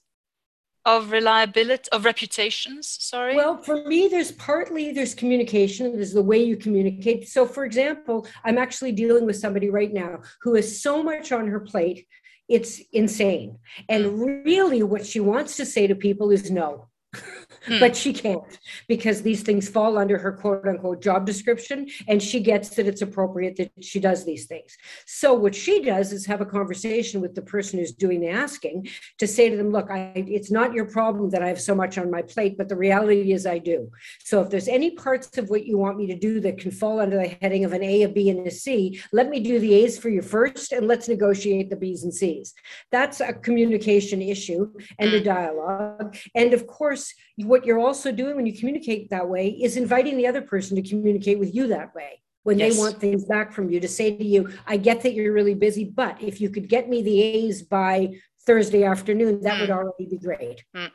of 0.85 1.11
reliability 1.11 1.89
of 1.91 2.05
reputations? 2.05 2.87
Sorry. 2.87 3.35
Well 3.35 3.57
for 3.57 3.83
me 3.87 4.07
there's 4.07 4.31
partly 4.33 4.91
there's 4.91 5.15
communication. 5.15 5.93
There's 5.93 6.13
the 6.13 6.21
way 6.21 6.43
you 6.43 6.55
communicate. 6.55 7.27
So 7.27 7.45
for 7.45 7.65
example 7.65 8.27
i'm 8.43 8.57
actually 8.57 8.91
dealing 8.91 9.25
with 9.25 9.37
somebody 9.37 9.69
right 9.69 9.93
now 9.93 10.19
who 10.41 10.55
has 10.55 10.81
so 10.81 11.01
much 11.01 11.31
on 11.31 11.47
her 11.47 11.59
plate 11.59 12.05
it's 12.49 12.81
insane. 12.91 13.59
And 13.87 14.05
mm. 14.05 14.43
really 14.43 14.83
what 14.83 15.05
she 15.05 15.19
wants 15.19 15.55
to 15.57 15.65
say 15.65 15.87
to 15.87 15.95
people 15.95 16.31
is 16.31 16.49
no 16.51 16.89
Hmm. 17.69 17.79
but 17.79 17.95
she 17.95 18.13
can't 18.13 18.59
because 18.87 19.21
these 19.21 19.43
things 19.43 19.69
fall 19.69 19.97
under 19.97 20.17
her 20.17 20.31
quote 20.31 20.67
unquote 20.67 21.01
job 21.01 21.25
description 21.25 21.87
and 22.07 22.21
she 22.21 22.39
gets 22.39 22.69
that 22.69 22.87
it's 22.87 23.03
appropriate 23.03 23.55
that 23.57 23.71
she 23.83 23.99
does 23.99 24.25
these 24.25 24.45
things. 24.47 24.75
So 25.05 25.33
what 25.33 25.53
she 25.53 25.81
does 25.81 26.11
is 26.11 26.25
have 26.25 26.41
a 26.41 26.45
conversation 26.45 27.21
with 27.21 27.35
the 27.35 27.43
person 27.43 27.77
who's 27.77 27.91
doing 27.91 28.21
the 28.21 28.29
asking 28.29 28.89
to 29.19 29.27
say 29.27 29.49
to 29.49 29.57
them, 29.57 29.71
look, 29.71 29.91
I, 29.91 30.13
it's 30.15 30.49
not 30.49 30.73
your 30.73 30.85
problem 30.85 31.29
that 31.29 31.43
I 31.43 31.47
have 31.47 31.61
so 31.61 31.75
much 31.75 31.97
on 31.97 32.09
my 32.09 32.23
plate, 32.23 32.57
but 32.57 32.69
the 32.69 32.75
reality 32.75 33.33
is 33.33 33.45
I 33.45 33.59
do. 33.59 33.91
So 34.23 34.41
if 34.41 34.49
there's 34.49 34.67
any 34.67 34.91
parts 34.91 35.37
of 35.37 35.49
what 35.49 35.65
you 35.65 35.77
want 35.77 35.97
me 35.97 36.07
to 36.07 36.15
do 36.15 36.39
that 36.41 36.57
can 36.57 36.71
fall 36.71 36.99
under 36.99 37.17
the 37.17 37.37
heading 37.41 37.65
of 37.65 37.73
an 37.73 37.83
A, 37.83 38.03
a 38.03 38.09
B, 38.09 38.29
and 38.29 38.47
a 38.47 38.51
C, 38.51 38.99
let 39.11 39.29
me 39.29 39.39
do 39.39 39.59
the 39.59 39.73
A's 39.73 39.97
for 39.97 40.09
you 40.09 40.21
first 40.21 40.71
and 40.71 40.87
let's 40.87 41.07
negotiate 41.07 41.69
the 41.69 41.75
B's 41.75 42.03
and 42.03 42.13
C's. 42.13 42.53
That's 42.91 43.21
a 43.21 43.33
communication 43.33 44.21
issue 44.21 44.73
and 44.97 45.13
a 45.13 45.19
hmm. 45.19 45.25
dialogue. 45.25 46.17
And 46.33 46.53
of 46.53 46.65
course, 46.67 47.13
what 47.45 47.65
you're 47.65 47.79
also 47.79 48.11
doing 48.11 48.35
when 48.35 48.45
you 48.45 48.57
communicate 48.57 49.09
that 49.09 49.27
way 49.27 49.49
is 49.49 49.77
inviting 49.77 50.17
the 50.17 50.27
other 50.27 50.41
person 50.41 50.75
to 50.75 50.81
communicate 50.81 51.39
with 51.39 51.53
you 51.53 51.67
that 51.67 51.93
way 51.95 52.21
when 52.43 52.57
yes. 52.57 52.73
they 52.73 52.79
want 52.79 52.99
things 52.99 53.25
back 53.25 53.51
from 53.51 53.69
you 53.69 53.79
to 53.79 53.87
say 53.87 54.15
to 54.15 54.23
you 54.23 54.49
i 54.67 54.77
get 54.77 55.01
that 55.01 55.13
you're 55.13 55.33
really 55.33 55.53
busy 55.53 55.83
but 55.83 56.21
if 56.21 56.41
you 56.41 56.49
could 56.49 56.67
get 56.67 56.89
me 56.89 57.01
the 57.01 57.21
a's 57.21 57.61
by 57.61 58.09
thursday 58.45 58.83
afternoon 58.83 59.41
that 59.41 59.57
mm. 59.57 59.61
would 59.61 59.69
already 59.69 60.05
be 60.05 60.17
great 60.17 60.63
mm. 60.75 60.91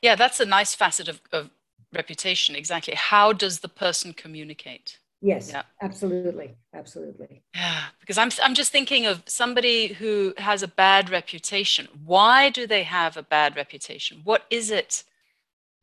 yeah 0.00 0.14
that's 0.14 0.40
a 0.40 0.46
nice 0.46 0.74
facet 0.74 1.08
of, 1.08 1.20
of 1.32 1.50
reputation 1.92 2.54
exactly 2.54 2.94
how 2.94 3.32
does 3.32 3.60
the 3.60 3.68
person 3.68 4.12
communicate 4.12 4.98
Yes, 5.24 5.50
yeah. 5.50 5.62
absolutely, 5.80 6.56
absolutely. 6.74 7.44
Yeah, 7.54 7.84
because 8.00 8.18
I'm 8.18 8.30
I'm 8.42 8.54
just 8.54 8.72
thinking 8.72 9.06
of 9.06 9.22
somebody 9.26 9.92
who 9.92 10.34
has 10.36 10.64
a 10.64 10.68
bad 10.68 11.10
reputation. 11.10 11.86
Why 12.04 12.50
do 12.50 12.66
they 12.66 12.82
have 12.82 13.16
a 13.16 13.22
bad 13.22 13.54
reputation? 13.54 14.22
What 14.24 14.46
is 14.50 14.72
it 14.72 15.04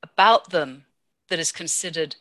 about 0.03 0.49
them 0.49 0.85
that 1.29 1.39
is 1.39 1.51
considered 1.51 2.15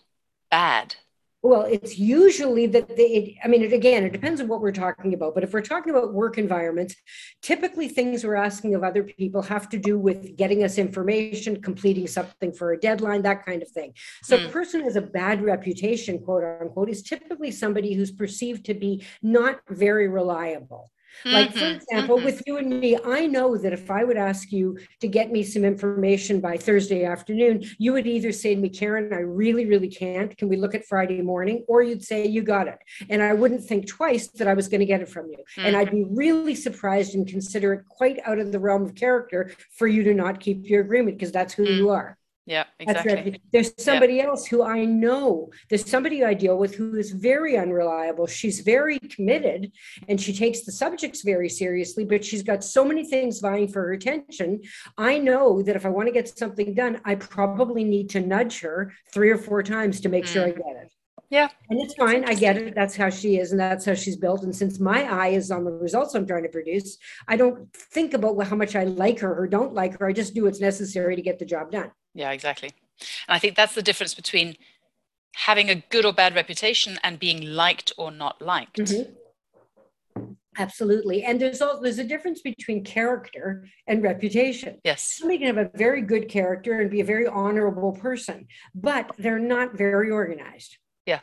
bad? 0.50 0.96
Well, 1.40 1.62
it's 1.62 1.96
usually 1.98 2.66
that 2.66 2.96
they, 2.96 3.38
I 3.44 3.46
mean, 3.46 3.62
it, 3.62 3.72
again, 3.72 4.02
it 4.02 4.12
depends 4.12 4.40
on 4.40 4.48
what 4.48 4.60
we're 4.60 4.72
talking 4.72 5.14
about. 5.14 5.34
But 5.34 5.44
if 5.44 5.52
we're 5.52 5.60
talking 5.60 5.90
about 5.90 6.12
work 6.12 6.36
environments, 6.36 6.96
typically 7.42 7.88
things 7.88 8.24
we're 8.24 8.34
asking 8.34 8.74
of 8.74 8.82
other 8.82 9.04
people 9.04 9.42
have 9.42 9.68
to 9.68 9.78
do 9.78 9.96
with 9.96 10.36
getting 10.36 10.64
us 10.64 10.78
information, 10.78 11.62
completing 11.62 12.08
something 12.08 12.52
for 12.52 12.72
a 12.72 12.80
deadline, 12.80 13.22
that 13.22 13.46
kind 13.46 13.62
of 13.62 13.68
thing. 13.68 13.94
So, 14.24 14.36
mm. 14.36 14.46
a 14.46 14.48
person 14.48 14.82
has 14.82 14.96
a 14.96 15.00
bad 15.00 15.40
reputation, 15.40 16.18
quote 16.18 16.42
unquote, 16.42 16.90
is 16.90 17.02
typically 17.02 17.52
somebody 17.52 17.94
who's 17.94 18.10
perceived 18.10 18.66
to 18.66 18.74
be 18.74 19.04
not 19.22 19.60
very 19.68 20.08
reliable. 20.08 20.90
Like, 21.30 21.52
for 21.52 21.66
Mhm, 21.66 21.74
example, 21.76 22.18
mhm. 22.18 22.24
with 22.24 22.42
you 22.46 22.58
and 22.58 22.80
me, 22.80 22.98
I 23.04 23.26
know 23.26 23.56
that 23.56 23.72
if 23.72 23.90
I 23.90 24.04
would 24.04 24.16
ask 24.16 24.52
you 24.52 24.78
to 25.00 25.08
get 25.08 25.30
me 25.32 25.42
some 25.42 25.64
information 25.64 26.40
by 26.40 26.56
Thursday 26.56 27.04
afternoon, 27.04 27.64
you 27.78 27.92
would 27.92 28.06
either 28.06 28.32
say 28.32 28.54
to 28.54 28.60
me, 28.60 28.68
Karen, 28.68 29.12
I 29.12 29.20
really, 29.20 29.66
really 29.66 29.88
can't. 29.88 30.36
Can 30.36 30.48
we 30.48 30.56
look 30.56 30.74
at 30.74 30.84
Friday 30.86 31.22
morning? 31.22 31.64
Or 31.68 31.82
you'd 31.82 32.04
say, 32.04 32.26
You 32.26 32.42
got 32.42 32.68
it. 32.68 32.78
And 33.08 33.22
I 33.22 33.34
wouldn't 33.34 33.64
think 33.64 33.86
twice 33.86 34.28
that 34.32 34.48
I 34.48 34.54
was 34.54 34.68
going 34.68 34.80
to 34.80 34.86
get 34.86 35.00
it 35.00 35.08
from 35.08 35.30
you. 35.30 35.38
And 35.62 35.76
I'd 35.76 35.90
be 35.90 36.04
really 36.10 36.54
surprised 36.54 37.14
and 37.14 37.26
consider 37.26 37.72
it 37.74 37.86
quite 37.88 38.18
out 38.24 38.38
of 38.38 38.52
the 38.52 38.58
realm 38.58 38.82
of 38.84 38.94
character 38.94 39.50
for 39.76 39.86
you 39.86 40.02
to 40.04 40.14
not 40.14 40.40
keep 40.40 40.68
your 40.68 40.82
agreement 40.82 41.18
because 41.18 41.32
that's 41.32 41.54
who 41.54 41.66
Mm. 41.66 41.76
you 41.76 41.88
are. 41.90 42.17
Yeah, 42.48 42.64
exactly. 42.80 43.42
There's 43.52 43.72
somebody 43.76 44.22
else 44.22 44.46
who 44.46 44.62
I 44.62 44.86
know. 44.86 45.50
There's 45.68 45.88
somebody 45.88 46.24
I 46.24 46.32
deal 46.32 46.56
with 46.56 46.74
who 46.74 46.96
is 46.96 47.10
very 47.10 47.58
unreliable. 47.58 48.26
She's 48.26 48.60
very 48.60 48.98
committed 49.00 49.70
and 50.08 50.18
she 50.18 50.32
takes 50.32 50.62
the 50.62 50.72
subjects 50.72 51.20
very 51.22 51.50
seriously, 51.50 52.06
but 52.06 52.24
she's 52.24 52.42
got 52.42 52.64
so 52.64 52.86
many 52.86 53.04
things 53.04 53.40
vying 53.40 53.68
for 53.68 53.82
her 53.82 53.92
attention. 53.92 54.62
I 54.96 55.18
know 55.18 55.60
that 55.62 55.76
if 55.76 55.84
I 55.84 55.90
want 55.90 56.08
to 56.08 56.12
get 56.12 56.38
something 56.38 56.72
done, 56.72 57.02
I 57.04 57.16
probably 57.16 57.84
need 57.84 58.08
to 58.10 58.20
nudge 58.20 58.60
her 58.60 58.94
three 59.12 59.28
or 59.28 59.38
four 59.38 59.62
times 59.62 60.00
to 60.00 60.08
make 60.08 60.24
sure 60.24 60.46
I 60.46 60.52
mm. 60.52 60.56
get 60.56 60.84
it. 60.84 60.92
Yeah. 61.30 61.48
And 61.68 61.80
it's 61.80 61.94
fine. 61.94 62.24
I 62.24 62.32
get 62.32 62.56
it. 62.56 62.74
That's 62.74 62.96
how 62.96 63.10
she 63.10 63.36
is 63.36 63.52
and 63.52 63.60
that's 63.60 63.84
how 63.84 63.94
she's 63.94 64.16
built. 64.16 64.44
And 64.44 64.56
since 64.56 64.80
my 64.80 65.02
eye 65.02 65.28
is 65.28 65.50
on 65.50 65.64
the 65.64 65.70
results 65.70 66.14
I'm 66.14 66.26
trying 66.26 66.44
to 66.44 66.48
produce, 66.48 66.96
I 67.26 67.36
don't 67.36 67.70
think 67.74 68.14
about 68.14 68.42
how 68.46 68.56
much 68.56 68.74
I 68.74 68.84
like 68.84 69.18
her 69.20 69.38
or 69.38 69.46
don't 69.46 69.74
like 69.74 69.98
her. 69.98 70.06
I 70.06 70.12
just 70.14 70.34
do 70.34 70.44
what's 70.44 70.60
necessary 70.60 71.16
to 71.16 71.22
get 71.22 71.38
the 71.38 71.44
job 71.44 71.70
done. 71.70 71.90
Yeah, 72.18 72.32
exactly. 72.32 72.70
And 73.28 73.36
I 73.36 73.38
think 73.38 73.54
that's 73.54 73.74
the 73.76 73.82
difference 73.82 74.12
between 74.12 74.56
having 75.36 75.70
a 75.70 75.76
good 75.76 76.04
or 76.04 76.12
bad 76.12 76.34
reputation 76.34 76.98
and 77.04 77.18
being 77.20 77.40
liked 77.42 77.92
or 77.96 78.10
not 78.10 78.42
liked. 78.42 78.78
Mhm. 78.80 79.14
Absolutely. 80.58 81.22
And 81.22 81.40
there's 81.40 81.62
also 81.62 81.80
there's 81.80 82.00
a 82.00 82.04
difference 82.14 82.40
between 82.40 82.82
character 82.82 83.68
and 83.86 84.02
reputation. 84.02 84.80
Yes. 84.82 85.00
Somebody 85.18 85.38
can 85.38 85.46
have 85.54 85.64
a 85.66 85.70
very 85.78 86.02
good 86.02 86.28
character 86.28 86.80
and 86.80 86.90
be 86.90 87.00
a 87.00 87.04
very 87.04 87.28
honorable 87.28 87.92
person, 87.92 88.48
but 88.74 89.12
they're 89.18 89.38
not 89.38 89.78
very 89.78 90.10
organized. 90.10 90.76
Yeah. 91.06 91.20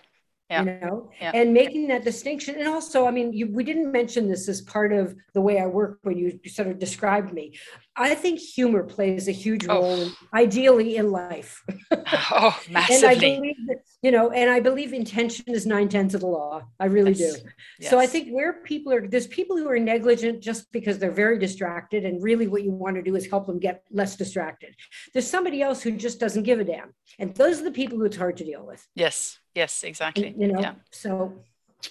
Yeah. 0.50 0.60
You 0.64 0.66
know, 0.80 1.12
Yeah. 1.20 1.32
and 1.34 1.54
making 1.54 1.88
that 1.90 2.06
distinction. 2.06 2.56
And 2.56 2.70
also, 2.70 3.06
I 3.06 3.12
mean, 3.12 3.34
you, 3.34 3.52
we 3.52 3.66
didn't 3.66 3.92
mention 3.92 4.30
this 4.30 4.48
as 4.48 4.62
part 4.62 4.94
of 4.94 5.14
the 5.34 5.42
way 5.42 5.60
I 5.60 5.66
work 5.66 6.00
when 6.04 6.18
you 6.18 6.40
sort 6.48 6.70
of 6.70 6.80
described 6.80 7.34
me. 7.34 7.58
I 7.98 8.14
think 8.16 8.40
humor 8.40 8.84
plays 8.84 9.28
a 9.28 9.32
huge 9.32 9.66
Oh. 9.68 9.82
role, 9.82 10.02
in, 10.02 10.12
ideally, 10.34 10.98
in 10.98 11.12
life. 11.12 11.64
Oh, 11.92 12.60
And 12.68 12.78
I 12.78 12.82
massively. 12.90 13.36
believe, 13.38 13.56
that, 13.68 13.78
you 14.02 14.12
know, 14.12 14.32
and 14.32 14.50
I 14.50 14.60
believe 14.60 14.92
intention 14.94 15.46
is 15.48 15.66
nine 15.66 15.88
tenths 15.88 16.14
of 16.14 16.22
the 16.22 16.28
law. 16.28 16.64
I 16.80 16.86
really 16.86 17.14
Yes. 17.14 17.40
do. 17.42 17.50
So 17.88 17.98
I 17.98 18.06
think 18.08 18.30
where 18.34 18.62
people 18.64 18.92
are, 18.94 19.08
there's 19.08 19.28
people 19.28 19.56
who 19.58 19.70
are 19.70 19.80
negligent 19.80 20.42
just 20.42 20.72
because 20.74 21.00
they're 21.00 21.12
very 21.25 21.40
distracted, 21.40 22.04
and 22.06 22.22
really 22.22 22.48
what 22.48 22.64
you 22.64 22.72
want 22.72 22.96
to 22.98 23.02
do 23.02 23.16
is 23.16 23.28
help 23.28 23.48
them 23.48 23.60
get 23.60 23.84
less 23.92 24.16
distracted. 24.18 24.75
There's 25.14 25.28
somebody 25.28 25.62
else 25.62 25.82
who 25.82 25.92
just 25.92 26.20
doesn't 26.20 26.44
give 26.44 26.60
a 26.60 26.66
damn, 26.66 26.94
and 27.20 27.34
those 27.36 27.62
are 27.62 27.64
the 27.64 27.72
people 27.72 27.98
who 27.98 28.06
it's 28.06 28.18
hard 28.18 28.36
to 28.38 28.44
deal 28.44 28.66
with. 28.66 28.86
Yes. 28.96 29.40
Yes, 29.54 29.84
exactly. 29.84 30.36
You 30.38 30.48
know, 30.52 30.60
Yeah. 30.60 30.74
so 30.92 31.12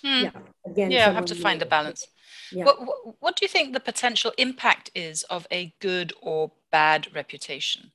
Hmm. 0.02 0.24
yeah, 0.24 0.30
again, 0.66 0.90
Yeah, 0.90 1.12
have 1.12 1.24
to 1.26 1.34
find 1.36 1.62
a 1.62 1.66
balance. 1.66 2.06
Yeah. 2.52 2.64
What, 2.64 2.80
what, 2.80 3.14
what 3.20 3.36
do 3.36 3.44
you 3.44 3.48
think 3.48 3.72
the 3.72 3.80
potential 3.80 4.32
impact 4.38 4.90
is 4.94 5.22
of 5.24 5.46
a 5.50 5.74
good 5.80 6.12
or 6.20 6.52
bad 6.70 7.14
reputation? 7.14 7.92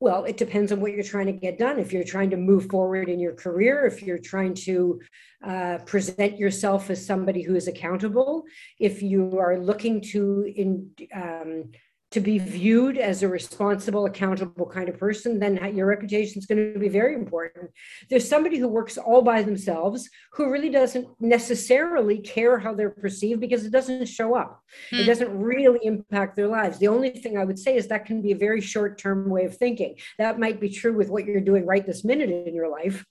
Well, 0.00 0.24
it 0.24 0.38
depends 0.38 0.72
on 0.72 0.80
what 0.80 0.92
you're 0.92 1.04
trying 1.04 1.26
to 1.26 1.32
get 1.32 1.58
done. 1.58 1.78
If 1.78 1.92
you're 1.92 2.04
trying 2.04 2.30
to 2.30 2.38
move 2.38 2.70
forward 2.70 3.10
in 3.10 3.20
your 3.20 3.34
career, 3.34 3.84
if 3.84 4.02
you're 4.02 4.16
trying 4.18 4.54
to 4.54 4.98
uh, 5.46 5.78
present 5.84 6.38
yourself 6.38 6.88
as 6.88 7.04
somebody 7.04 7.42
who 7.42 7.54
is 7.54 7.68
accountable, 7.68 8.44
if 8.78 9.02
you 9.02 9.38
are 9.38 9.58
looking 9.58 10.00
to 10.12 10.50
in 10.56 10.90
um, 11.14 11.70
to 12.10 12.20
be 12.20 12.38
viewed 12.38 12.98
as 12.98 13.22
a 13.22 13.28
responsible, 13.28 14.06
accountable 14.06 14.66
kind 14.66 14.88
of 14.88 14.98
person, 14.98 15.38
then 15.38 15.74
your 15.76 15.86
reputation 15.86 16.38
is 16.40 16.46
going 16.46 16.72
to 16.72 16.78
be 16.78 16.88
very 16.88 17.14
important. 17.14 17.70
There's 18.08 18.28
somebody 18.28 18.58
who 18.58 18.66
works 18.66 18.98
all 18.98 19.22
by 19.22 19.42
themselves 19.42 20.08
who 20.32 20.50
really 20.50 20.70
doesn't 20.70 21.06
necessarily 21.20 22.18
care 22.18 22.58
how 22.58 22.74
they're 22.74 22.90
perceived 22.90 23.40
because 23.40 23.64
it 23.64 23.70
doesn't 23.70 24.06
show 24.06 24.34
up. 24.34 24.60
It 24.90 25.02
Hmm. 25.02 25.06
doesn't 25.06 25.38
really 25.38 25.80
impact 25.82 26.34
their 26.34 26.48
lives. 26.48 26.78
The 26.78 26.88
only 26.88 27.10
thing 27.10 27.38
I 27.38 27.44
would 27.44 27.58
say 27.58 27.76
is 27.76 27.86
that 27.88 28.06
can 28.06 28.20
be 28.22 28.32
a 28.32 28.36
very 28.36 28.60
short 28.60 28.98
term 28.98 29.30
way 29.30 29.44
of 29.44 29.56
thinking. 29.56 29.94
That 30.18 30.40
might 30.40 30.60
be 30.60 30.68
true 30.68 30.92
with 30.96 31.10
what 31.10 31.26
you're 31.26 31.40
doing 31.40 31.64
right 31.64 31.86
this 31.86 32.04
minute 32.04 32.30
in 32.30 32.54
your 32.54 32.68
life. 32.68 33.04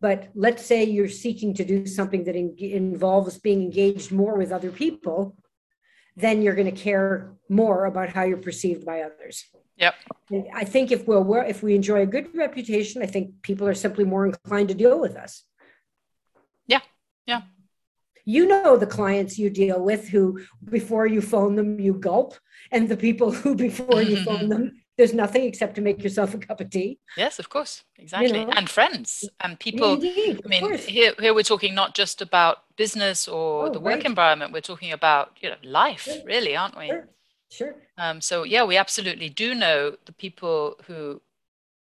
But 0.00 0.30
let's 0.34 0.66
say 0.66 0.82
you're 0.82 1.08
seeking 1.08 1.54
to 1.54 1.64
do 1.64 1.86
something 1.86 2.24
that 2.24 2.34
in- 2.34 2.56
involves 2.58 3.38
being 3.38 3.62
engaged 3.62 4.10
more 4.10 4.36
with 4.36 4.50
other 4.50 4.72
people, 4.72 5.36
then 6.16 6.42
you're 6.42 6.54
going 6.54 6.72
to 6.74 6.82
care 6.82 7.32
more 7.48 7.86
about 7.86 8.10
how 8.10 8.22
you're 8.22 8.36
perceived 8.36 8.84
by 8.84 9.02
others. 9.02 9.44
Yep. 9.76 9.94
And 10.30 10.46
I 10.54 10.64
think 10.64 10.92
if 10.92 11.06
we're, 11.06 11.20
we're 11.20 11.44
if 11.44 11.62
we 11.62 11.74
enjoy 11.74 12.02
a 12.02 12.06
good 12.06 12.34
reputation, 12.34 13.02
I 13.02 13.06
think 13.06 13.42
people 13.42 13.66
are 13.66 13.74
simply 13.74 14.04
more 14.04 14.26
inclined 14.26 14.68
to 14.68 14.74
deal 14.74 15.00
with 15.00 15.16
us. 15.16 15.44
Yeah. 16.66 16.80
Yeah. 17.26 17.42
You 18.24 18.46
know 18.46 18.76
the 18.76 18.86
clients 18.86 19.38
you 19.38 19.50
deal 19.50 19.82
with 19.82 20.08
who 20.08 20.40
before 20.64 21.06
you 21.06 21.20
phone 21.20 21.56
them 21.56 21.80
you 21.80 21.94
gulp, 21.94 22.34
and 22.70 22.88
the 22.88 22.96
people 22.96 23.32
who 23.32 23.56
before 23.56 24.02
you 24.02 24.16
mm-hmm, 24.16 24.24
phone 24.24 24.38
mm-hmm. 24.40 24.48
them 24.48 24.81
there's 24.98 25.14
nothing 25.14 25.44
except 25.44 25.74
to 25.76 25.80
make 25.80 26.02
yourself 26.02 26.34
a 26.34 26.38
cup 26.38 26.60
of 26.60 26.70
tea. 26.70 26.98
Yes, 27.16 27.38
of 27.38 27.48
course. 27.48 27.82
Exactly. 27.98 28.44
know. 28.44 28.50
and 28.54 28.68
friends 28.68 29.28
and 29.40 29.58
people. 29.58 29.94
Indeed, 29.94 30.42
I 30.44 30.48
mean, 30.48 30.78
here, 30.78 31.14
here 31.18 31.34
we're 31.34 31.42
talking 31.42 31.74
not 31.74 31.94
just 31.94 32.20
about 32.20 32.58
business 32.76 33.26
or 33.26 33.66
Oh, 33.66 33.70
the 33.70 33.80
work 33.80 33.96
right. 33.96 34.04
environment. 34.06 34.52
We're 34.52 34.60
talking 34.60 34.92
about, 34.92 35.36
you 35.40 35.48
know, 35.50 35.56
life, 35.62 36.02
Sure. 36.02 36.22
really, 36.26 36.54
aren't 36.56 36.76
we? 36.76 36.88
Sure, 36.88 37.08
sure. 37.50 37.74
Um, 37.96 38.20
so 38.20 38.42
yeah, 38.44 38.64
we 38.64 38.76
absolutely 38.76 39.28
do 39.30 39.54
know 39.54 39.96
the 40.04 40.12
people 40.12 40.76
who 40.86 41.22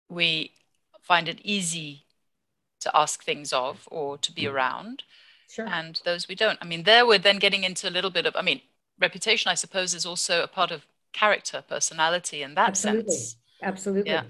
we 0.09 0.51
find 1.01 1.29
it 1.29 1.39
easy 1.43 2.03
to 2.81 2.91
ask 2.95 3.23
things 3.23 3.53
of 3.53 3.87
or 3.89 4.17
to 4.17 4.31
be 4.31 4.45
around, 4.47 5.03
Sure. 5.49 5.65
and 5.67 6.01
those 6.03 6.27
we 6.27 6.35
don't. 6.35 6.59
I 6.61 6.65
mean, 6.65 6.83
there 6.83 7.05
we're 7.07 7.19
then 7.19 7.39
getting 7.39 7.63
into 7.63 7.87
a 7.87 7.91
little 7.91 8.11
bit 8.11 8.25
of. 8.25 8.35
I 8.35 8.41
mean, 8.41 8.61
reputation, 8.99 9.49
I 9.49 9.55
suppose, 9.55 9.93
is 9.93 10.05
also 10.05 10.43
a 10.43 10.47
part 10.47 10.71
of 10.71 10.85
character, 11.21 11.63
personality, 11.75 12.39
in 12.47 12.51
that 12.55 12.69
Absolutely. 12.69 13.15
sense. 13.15 13.37
Absolutely. 13.71 14.11
Yeah. 14.11 14.23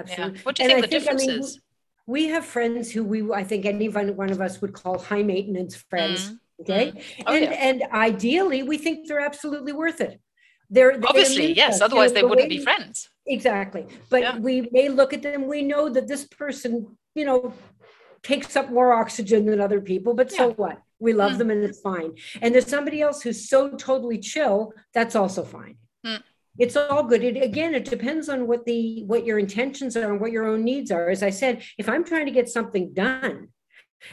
Absolutely. 0.00 0.34
Yeah. 0.38 0.42
What 0.44 0.56
do 0.56 0.62
you 0.62 0.64
And 0.70 0.74
think 0.74 0.84
I 0.84 0.86
the 0.86 0.94
difference 0.96 1.22
I 1.22 1.26
mean, 1.26 1.40
is? 1.40 1.60
We 2.06 2.22
have 2.34 2.44
friends 2.56 2.84
who 2.92 3.02
we, 3.12 3.18
I 3.32 3.44
think 3.50 3.64
any 3.66 3.88
one 3.88 4.30
of 4.36 4.40
us 4.46 4.54
would 4.60 4.72
call 4.80 4.98
high 4.98 5.22
maintenance 5.22 5.74
friends. 5.76 6.20
Mm, 6.30 6.38
Okay. 6.60 6.92
Oh, 7.26 7.32
and, 7.34 7.44
yeah. 7.44 7.68
and 7.68 7.82
ideally, 7.92 8.62
we 8.62 8.76
think 8.84 9.08
they're 9.08 9.26
absolutely 9.32 9.72
worth 9.72 10.00
it. 10.00 10.20
They're, 10.70 10.96
they 10.96 11.06
Obviously, 11.10 11.52
yes. 11.52 11.74
us, 11.74 11.80
you 11.80 11.84
Otherwise, 11.86 12.10
know, 12.10 12.14
they 12.14 12.20
the 12.20 12.28
wouldn't 12.28 12.48
way 12.50 12.58
be 12.58 12.62
friends. 12.68 12.96
Exactly. 13.26 13.84
But 14.08 14.20
Yeah. 14.22 14.38
we 14.38 14.54
may 14.70 14.88
look 14.88 15.12
at 15.16 15.22
them, 15.22 15.40
we 15.48 15.62
know 15.62 15.84
that 15.96 16.06
this 16.12 16.24
person, 16.42 16.96
you 17.18 17.24
know, 17.28 17.52
takes 18.22 18.54
up 18.60 18.70
more 18.70 18.92
oxygen 19.02 19.40
than 19.46 19.60
other 19.60 19.80
people, 19.80 20.14
but 20.20 20.30
so 20.38 20.44
what? 20.62 20.76
We 21.00 21.12
love 21.12 21.32
Mm. 21.32 21.38
them 21.38 21.50
and 21.50 21.64
it's 21.64 21.80
fine. 21.80 22.10
And 22.40 22.48
there's 22.54 22.68
somebody 22.76 22.98
else 23.06 23.18
who's 23.22 23.48
so 23.54 23.60
totally 23.88 24.18
chill, 24.32 24.72
that's 24.96 25.16
also 25.16 25.42
fine. 25.58 25.76
Mm. 26.04 26.22
It's 26.58 26.76
all 26.76 27.02
good. 27.02 27.24
It, 27.24 27.42
again, 27.42 27.74
it 27.74 27.84
depends 27.84 28.28
on 28.28 28.46
what 28.46 28.64
the 28.64 29.02
what 29.04 29.26
your 29.26 29.38
intentions 29.38 29.96
are 29.96 30.12
and 30.12 30.20
what 30.20 30.32
your 30.32 30.46
own 30.46 30.62
needs 30.62 30.90
are. 30.90 31.08
As 31.08 31.22
I 31.22 31.30
said, 31.30 31.62
if 31.78 31.88
I'm 31.88 32.04
trying 32.04 32.26
to 32.26 32.32
get 32.32 32.48
something 32.48 32.92
done, 32.94 33.48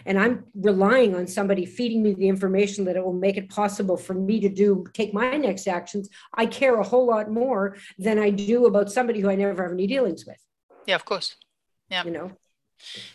and 0.06 0.18
I'm 0.18 0.46
relying 0.56 1.16
on 1.16 1.28
somebody 1.28 1.66
feeding 1.66 2.02
me 2.02 2.14
the 2.14 2.28
information 2.28 2.86
that 2.86 2.96
it 2.96 3.04
will 3.04 3.14
make 3.14 3.38
it 3.38 3.50
possible 3.50 3.98
for 3.98 4.14
me 4.14 4.40
to 4.40 4.50
do 4.50 4.86
take 4.94 5.14
my 5.14 5.38
next 5.38 5.68
actions, 5.68 6.10
I 6.34 6.46
care 6.46 6.80
a 6.80 6.84
whole 6.84 7.06
lot 7.06 7.30
more 7.30 7.78
than 8.00 8.18
I 8.18 8.30
do 8.30 8.66
about 8.66 8.92
somebody 8.92 9.20
who 9.20 9.30
I 9.30 9.36
never 9.36 9.62
have 9.62 9.72
any 9.72 9.88
dealings 9.88 10.26
with. 10.26 10.38
Yeah, 10.88 10.96
of 10.96 11.06
course. 11.06 11.36
Yeah. 11.90 12.06
You 12.06 12.12
know, 12.12 12.32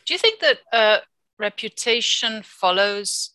Do 0.04 0.14
you 0.14 0.18
think 0.18 0.40
that 0.40 0.58
uh, 0.72 0.98
reputation 1.38 2.42
follows 2.44 3.32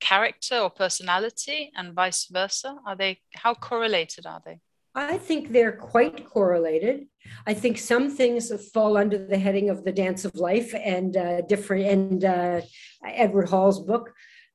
character 0.00 0.58
or 0.58 0.70
personality 0.70 1.70
and 1.76 1.94
vice 1.94 2.26
versa? 2.26 2.76
Are 2.86 2.96
they, 2.96 3.20
how 3.34 3.54
correlated 3.54 4.26
are 4.26 4.42
they? 4.44 4.60
I 4.94 5.18
think 5.18 5.50
they're 5.50 5.72
quite 5.72 6.28
correlated. 6.28 7.06
I 7.46 7.54
think 7.54 7.78
some 7.78 8.10
things 8.10 8.50
fall 8.72 8.96
under 8.96 9.24
the 9.24 9.38
heading 9.38 9.70
of 9.70 9.84
the 9.84 9.92
dance 9.92 10.24
of 10.24 10.34
life 10.34 10.74
and 10.74 11.16
uh, 11.16 11.42
different 11.42 11.86
and 11.86 12.24
uh, 12.24 12.60
Edward 13.04 13.48
Hall's 13.48 13.80
book. 13.84 14.12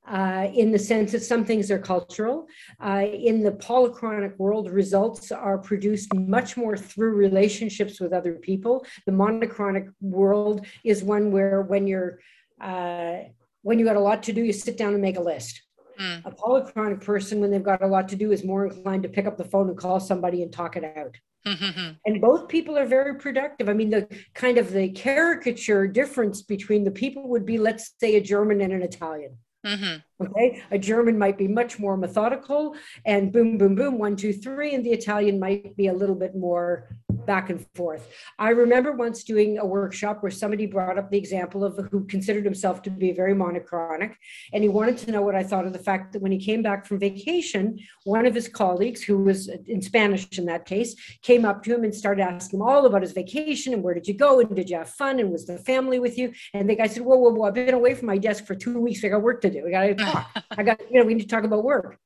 Uh, 0.08 0.52
in 0.54 0.72
the 0.72 0.78
sense 0.78 1.12
that 1.14 1.24
some 1.24 1.44
things 1.44 1.72
are 1.72 1.80
cultural. 1.80 2.46
Uh, 2.80 3.08
in 3.12 3.42
the 3.42 3.54
polychronic 3.54 4.38
world, 4.38 4.70
results 4.70 5.32
are 5.32 5.58
produced 5.58 6.14
much 6.14 6.56
more 6.56 6.78
through 6.78 7.16
relationships 7.16 8.00
with 8.00 8.14
other 8.14 8.34
people. 8.34 8.86
The 9.08 9.12
monochronic 9.12 9.88
world 10.02 10.64
is 10.84 11.04
one 11.04 11.32
where 11.32 11.64
when 11.64 11.88
you're 11.88 12.20
uh, 12.62 13.22
when 13.64 13.80
you 13.80 13.86
got 13.86 13.96
a 13.96 14.00
lot 14.00 14.22
to 14.24 14.32
do, 14.32 14.44
you 14.44 14.54
sit 14.54 14.78
down 14.78 14.94
and 14.94 15.02
make 15.02 15.18
a 15.18 15.22
list. 15.22 15.64
Mm. 16.00 16.26
A 16.26 16.32
polychronic 16.32 17.02
person, 17.02 17.40
when 17.40 17.52
they've 17.52 17.64
got 17.64 17.84
a 17.84 17.88
lot 17.88 18.10
to 18.10 18.16
do, 18.16 18.32
is 18.32 18.44
more 18.44 18.66
inclined 18.66 19.04
to 19.04 19.10
pick 19.10 19.26
up 19.26 19.38
the 19.38 19.46
phone 19.46 19.70
and 19.70 19.78
call 19.78 20.00
somebody 20.00 20.44
and 20.44 20.52
talk 20.52 20.76
it 20.76 20.84
out. 20.84 21.18
And 22.08 22.22
both 22.22 22.48
people 22.48 22.76
are 22.76 22.88
very 22.88 23.16
productive. 23.16 23.70
I 23.70 23.74
mean, 23.74 23.92
the 23.92 24.08
kind 24.34 24.58
of 24.58 24.72
the 24.72 24.90
caricature 24.90 25.88
difference 25.88 26.42
between 26.42 26.84
the 26.84 26.92
people 26.92 27.30
would 27.30 27.46
be, 27.46 27.60
let's 27.60 27.94
say, 28.00 28.16
a 28.16 28.22
German 28.22 28.62
and 28.62 28.74
an 28.74 28.82
Italian. 28.82 29.38
Mm-hmm. 29.66 30.26
Okay. 30.26 30.64
A 30.72 30.78
German 30.78 31.18
might 31.18 31.38
be 31.38 31.48
much 31.48 31.80
more 31.80 31.98
methodical 31.98 32.76
and 33.06 33.32
boom, 33.32 33.58
boom, 33.58 33.76
boom, 33.76 33.98
one, 33.98 34.16
two, 34.16 34.34
three. 34.34 34.76
And 34.76 34.86
the 34.86 34.92
Italian 34.92 35.40
might 35.40 35.76
be 35.76 35.88
a 35.88 35.94
little 35.94 36.16
bit 36.16 36.36
more 36.36 36.90
back 37.26 37.50
and 37.50 37.66
forth. 37.76 38.08
I 38.40 38.50
remember 38.50 38.92
once 38.92 39.24
doing 39.24 39.58
a 39.58 39.66
workshop 39.66 40.22
where 40.22 40.32
somebody 40.32 40.66
brought 40.66 40.98
up 40.98 41.10
the 41.10 41.18
example 41.18 41.64
of 41.64 41.78
who 41.92 42.06
considered 42.06 42.46
himself 42.46 42.82
to 42.84 42.90
be 42.90 43.12
very 43.12 43.34
monochronic. 43.34 44.18
And 44.54 44.64
he 44.64 44.70
wanted 44.70 44.98
to 45.00 45.12
know 45.12 45.22
what 45.22 45.36
I 45.36 45.44
thought 45.44 45.66
of 45.66 45.74
the 45.74 45.80
fact 45.80 46.14
that 46.14 46.22
when 46.22 46.32
he 46.32 46.40
came 46.40 46.62
back 46.62 46.86
from 46.86 47.00
vacation, 47.00 47.80
one 48.04 48.26
of 48.26 48.36
his 48.36 48.48
colleagues, 48.48 49.04
who 49.04 49.18
was 49.18 49.50
in 49.68 49.82
Spanish 49.82 50.38
in 50.38 50.46
that 50.46 50.66
case, 50.66 50.96
came 51.22 51.46
up 51.46 51.64
to 51.64 51.74
him 51.74 51.84
and 51.84 51.94
started 51.94 52.22
asking 52.22 52.60
him 52.60 52.66
all 52.66 52.86
about 52.86 53.02
his 53.02 53.12
vacation 53.12 53.74
and 53.74 53.84
where 53.84 53.94
did 53.94 54.08
you 54.08 54.14
go 54.14 54.40
and 54.40 54.56
did 54.56 54.70
you 54.70 54.78
have 54.78 54.90
fun 54.90 55.20
and 55.20 55.32
was 55.32 55.46
the 55.46 55.58
family 55.60 56.00
with 56.00 56.18
you? 56.18 56.34
And 56.54 56.70
the 56.70 56.76
guy 56.76 56.88
said, 56.88 57.04
Whoa, 57.04 57.18
whoa, 57.18 57.32
whoa, 57.32 57.48
I've 57.48 57.54
been 57.54 57.74
away 57.74 57.94
from 57.94 58.08
my 58.08 58.18
desk 58.18 58.46
for 58.46 58.56
two 58.56 58.80
weeks. 58.80 59.04
I 59.04 59.10
got 59.10 59.22
work 59.22 59.42
to 59.42 59.50
do. 59.50 59.64
We 59.64 59.72
got 59.72 59.84
to 59.84 59.96
talk. 59.96 60.44
I 60.58 60.64
got, 60.64 60.80
you 60.92 61.00
know, 61.00 61.06
we 61.06 61.14
need 61.14 61.24
to 61.24 61.28
talk 61.28 61.44
about 61.44 61.64
work. 61.64 61.98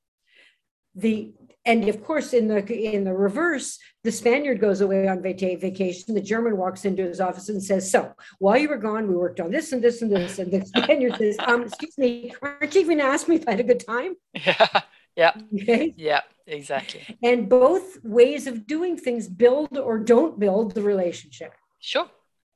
The 0.95 1.33
and 1.65 1.87
of 1.89 2.03
course, 2.03 2.33
in 2.33 2.47
the 2.47 2.65
in 2.95 3.03
the 3.03 3.13
reverse, 3.13 3.77
the 4.03 4.11
Spaniard 4.11 4.59
goes 4.59 4.81
away 4.81 5.07
on 5.07 5.21
vacation. 5.21 6.15
The 6.15 6.21
German 6.21 6.57
walks 6.57 6.85
into 6.85 7.03
his 7.03 7.19
office 7.19 7.49
and 7.49 7.61
says, 7.61 7.91
"So 7.91 8.13
while 8.39 8.57
you 8.57 8.69
were 8.69 8.77
gone, 8.77 9.07
we 9.07 9.15
worked 9.15 9.39
on 9.39 9.51
this 9.51 9.71
and 9.71 9.83
this 9.83 10.01
and 10.01 10.11
this." 10.11 10.39
And 10.39 10.51
the 10.51 10.65
Spaniard 10.65 11.17
says, 11.17 11.37
"Um, 11.39 11.63
excuse 11.63 11.97
me, 11.97 12.33
aren't 12.41 12.73
you 12.75 12.81
even 12.81 12.99
asked 12.99 13.27
me 13.27 13.35
if 13.35 13.47
I 13.47 13.51
had 13.51 13.59
a 13.59 13.63
good 13.63 13.85
time?" 13.85 14.15
Yeah, 14.33 14.67
yeah, 15.15 15.33
okay? 15.61 15.93
yeah, 15.97 16.21
exactly. 16.47 17.17
And 17.21 17.49
both 17.49 18.03
ways 18.03 18.47
of 18.47 18.65
doing 18.65 18.97
things 18.97 19.27
build 19.27 19.77
or 19.77 19.99
don't 19.99 20.39
build 20.39 20.75
the 20.75 20.81
relationship. 20.81 21.53
Sure. 21.79 22.09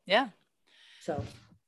Yeah. 0.06 0.30
So 1.02 1.24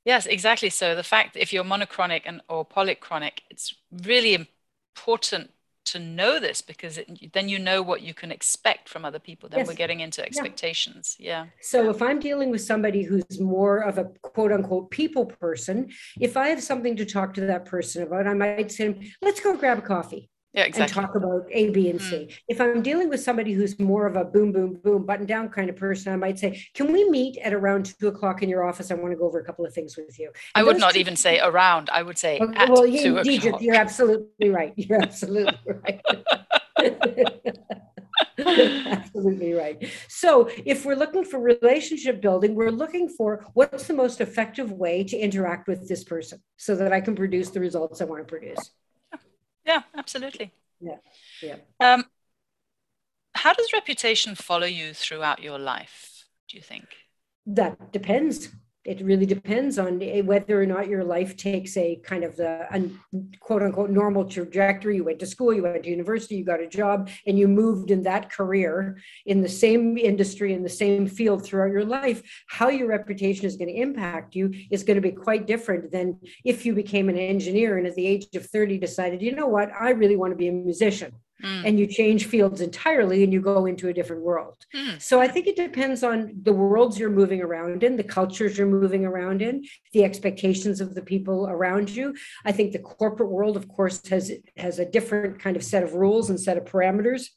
Yes, 0.06 0.26
exactly. 0.26 0.70
So 0.70 0.94
the 0.94 1.02
fact 1.02 1.34
that 1.34 1.42
if 1.42 1.52
you're 1.52 1.64
monochronic 1.64 2.22
and 2.26 2.40
or 2.48 2.64
polychronic, 2.64 3.40
it's 3.50 3.74
really 3.90 4.34
important 4.34 5.50
to 5.86 5.98
know 5.98 6.38
this 6.38 6.60
because 6.60 6.98
it, 6.98 7.32
then 7.32 7.48
you 7.48 7.58
know 7.58 7.82
what 7.82 8.02
you 8.02 8.14
can 8.14 8.30
expect 8.30 8.88
from 8.88 9.04
other 9.04 9.18
people. 9.18 9.48
Then 9.48 9.60
yes. 9.60 9.68
we're 9.68 9.74
getting 9.74 10.00
into 10.00 10.24
expectations. 10.24 11.16
Yeah. 11.18 11.44
yeah. 11.44 11.50
So 11.60 11.90
if 11.90 12.02
I'm 12.02 12.18
dealing 12.18 12.50
with 12.50 12.60
somebody 12.60 13.02
who's 13.02 13.40
more 13.40 13.78
of 13.78 13.98
a 13.98 14.04
quote 14.22 14.52
unquote 14.52 14.90
people 14.90 15.26
person, 15.26 15.90
if 16.20 16.36
I 16.36 16.48
have 16.48 16.62
something 16.62 16.96
to 16.96 17.04
talk 17.04 17.34
to 17.34 17.42
that 17.42 17.64
person 17.64 18.02
about, 18.02 18.26
I 18.26 18.34
might 18.34 18.70
say, 18.70 19.12
let's 19.22 19.40
go 19.40 19.56
grab 19.56 19.78
a 19.78 19.82
coffee 19.82 20.30
yeah, 20.56 20.64
exactly. 20.64 20.82
and 21.02 21.06
talk 21.06 21.14
about 21.14 21.46
A, 21.50 21.68
B, 21.68 21.90
and 21.90 22.00
C. 22.00 22.16
Mm. 22.16 22.38
If 22.48 22.60
I'm 22.62 22.80
dealing 22.82 23.10
with 23.10 23.20
somebody 23.20 23.52
who's 23.52 23.78
more 23.78 24.06
of 24.06 24.16
a 24.16 24.24
boom, 24.24 24.52
boom, 24.52 24.80
boom, 24.82 25.04
button 25.04 25.26
down 25.26 25.50
kind 25.50 25.68
of 25.68 25.76
person, 25.76 26.14
I 26.14 26.16
might 26.16 26.38
say, 26.38 26.64
Can 26.72 26.92
we 26.92 27.08
meet 27.10 27.36
at 27.38 27.52
around 27.52 27.94
two 28.00 28.08
o'clock 28.08 28.42
in 28.42 28.48
your 28.48 28.64
office? 28.64 28.90
I 28.90 28.94
want 28.94 29.12
to 29.12 29.18
go 29.18 29.26
over 29.26 29.38
a 29.38 29.44
couple 29.44 29.66
of 29.66 29.74
things 29.74 29.98
with 29.98 30.18
you. 30.18 30.28
And 30.28 30.34
I 30.54 30.62
would 30.62 30.78
not 30.78 30.94
two- 30.94 31.00
even 31.00 31.14
say 31.14 31.38
around, 31.40 31.90
I 31.92 32.02
would 32.02 32.16
say, 32.16 32.38
okay, 32.40 32.66
well, 32.70 32.86
you, 32.86 33.18
o'clock. 33.18 33.60
you're 33.60 33.74
absolutely 33.74 34.48
right. 34.48 34.72
You're 34.76 35.02
absolutely 35.02 35.58
right. 35.84 36.02
Absolutely 38.38 39.54
right. 39.54 39.90
So, 40.08 40.48
if 40.64 40.84
we're 40.84 40.96
looking 40.96 41.24
for 41.24 41.38
relationship 41.40 42.20
building, 42.20 42.54
we're 42.54 42.70
looking 42.70 43.08
for 43.08 43.44
what's 43.54 43.86
the 43.86 43.94
most 43.94 44.20
effective 44.20 44.72
way 44.72 45.04
to 45.04 45.16
interact 45.16 45.68
with 45.68 45.88
this 45.88 46.04
person 46.04 46.42
so 46.56 46.76
that 46.76 46.92
I 46.92 47.00
can 47.00 47.14
produce 47.14 47.50
the 47.50 47.60
results 47.60 48.00
I 48.00 48.04
want 48.04 48.26
to 48.26 48.30
produce. 48.30 48.70
Yeah, 49.66 49.82
absolutely. 49.96 50.52
Yeah, 50.80 50.96
yeah. 51.42 51.56
Um, 51.80 52.04
how 53.34 53.52
does 53.52 53.72
reputation 53.72 54.34
follow 54.34 54.66
you 54.66 54.94
throughout 54.94 55.42
your 55.42 55.58
life? 55.58 56.24
Do 56.48 56.56
you 56.56 56.62
think? 56.62 56.86
That 57.46 57.92
depends 57.92 58.50
it 58.86 59.00
really 59.04 59.26
depends 59.26 59.78
on 59.78 60.00
eh, 60.00 60.20
whether 60.20 60.62
or 60.62 60.66
not 60.66 60.88
your 60.88 61.02
life 61.02 61.36
takes 61.36 61.76
a 61.76 61.96
kind 62.04 62.22
of 62.22 62.36
the 62.36 62.66
quote 63.40 63.62
unquote 63.62 63.90
normal 63.90 64.24
trajectory. 64.24 64.96
You 64.96 65.04
went 65.04 65.18
to 65.18 65.26
school, 65.26 65.52
you 65.52 65.64
went 65.64 65.82
to 65.82 65.90
university, 65.90 66.36
you 66.36 66.44
got 66.44 66.60
a 66.60 66.68
job, 66.68 67.10
and 67.26 67.38
you 67.38 67.48
moved 67.48 67.90
in 67.90 68.02
that 68.04 68.30
career 68.30 68.98
in 69.26 69.42
the 69.42 69.48
same 69.48 69.98
industry, 69.98 70.52
in 70.52 70.62
the 70.62 70.68
same 70.68 71.06
field 71.06 71.44
throughout 71.44 71.72
your 71.72 71.84
life. 71.84 72.22
How 72.48 72.68
your 72.68 72.88
reputation 72.88 73.44
is 73.44 73.56
going 73.56 73.68
to 73.68 73.80
impact 73.80 74.36
you 74.36 74.54
is 74.70 74.84
going 74.84 74.94
to 74.94 75.00
be 75.00 75.12
quite 75.12 75.46
different 75.46 75.90
than 75.90 76.20
if 76.44 76.64
you 76.64 76.72
became 76.74 77.08
an 77.08 77.18
engineer 77.18 77.78
and 77.78 77.86
at 77.86 77.96
the 77.96 78.06
age 78.06 78.28
of 78.34 78.46
30 78.46 78.78
decided, 78.78 79.20
you 79.20 79.34
know 79.34 79.48
what, 79.48 79.70
I 79.78 79.90
really 79.90 80.16
want 80.16 80.32
to 80.32 80.36
be 80.36 80.48
a 80.48 80.52
musician 80.52 81.12
mm. 81.42 81.62
and 81.64 81.78
you 81.78 81.86
change 81.86 82.26
fields 82.26 82.60
entirely 82.60 83.24
and 83.24 83.32
you 83.32 83.40
go 83.40 83.66
into 83.66 83.88
a 83.88 83.92
different 83.92 84.22
world. 84.22 84.56
Mm. 84.74 85.00
So 85.00 85.20
I 85.20 85.28
think 85.28 85.46
it 85.46 85.56
depends 85.56 86.02
on 86.02 86.32
the 86.42 86.52
worlds 86.52 86.98
you're 86.98 87.10
moving 87.10 87.42
around 87.42 87.82
in, 87.82 87.96
the 87.96 88.04
cultures 88.04 88.56
you're 88.56 88.66
moving 88.66 89.04
around 89.04 89.42
in, 89.42 89.64
the 89.92 90.04
expectations 90.04 90.80
of 90.80 90.94
the 90.94 91.02
people 91.02 91.46
around 91.48 91.90
you. 91.90 92.14
I 92.44 92.52
think 92.52 92.72
the 92.72 92.78
corporate 92.78 93.30
world, 93.30 93.56
of 93.56 93.68
course, 93.68 94.06
has 94.08 94.30
has 94.56 94.78
a 94.78 94.86
different 94.86 95.40
kind 95.40 95.56
of 95.56 95.64
set 95.64 95.82
of 95.82 95.94
rules 95.94 96.30
and 96.30 96.40
set 96.40 96.56
of 96.56 96.64
parameters 96.64 97.28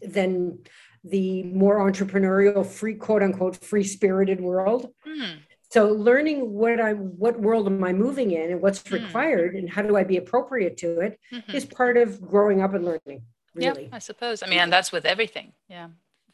than 0.00 0.58
the 1.04 1.44
more 1.44 1.78
entrepreneurial, 1.78 2.66
free 2.66 2.94
quote 2.94 3.22
unquote 3.22 3.56
free 3.56 3.84
spirited 3.84 4.40
world. 4.40 4.88
Mm. 5.06 5.38
So 5.70 5.88
learning 5.88 6.50
what 6.50 6.80
I 6.80 6.92
what 6.92 7.38
world 7.38 7.66
am 7.66 7.84
I 7.84 7.92
moving 7.92 8.30
in 8.30 8.50
and 8.52 8.62
what's 8.62 8.82
mm. 8.84 8.92
required 8.92 9.54
and 9.54 9.68
how 9.68 9.82
do 9.82 9.96
I 9.96 10.04
be 10.04 10.16
appropriate 10.16 10.78
to 10.78 11.00
it 11.00 11.20
mm-hmm. 11.32 11.54
is 11.54 11.66
part 11.66 11.96
of 11.98 12.20
growing 12.20 12.62
up 12.62 12.74
and 12.74 12.84
learning 12.84 13.22
really. 13.58 13.84
Yeah, 13.84 13.96
I 13.96 13.98
suppose. 13.98 14.42
I 14.42 14.46
mean, 14.46 14.58
and 14.58 14.72
that's 14.72 14.92
with 14.92 15.04
everything. 15.04 15.52
Yeah. 15.68 15.88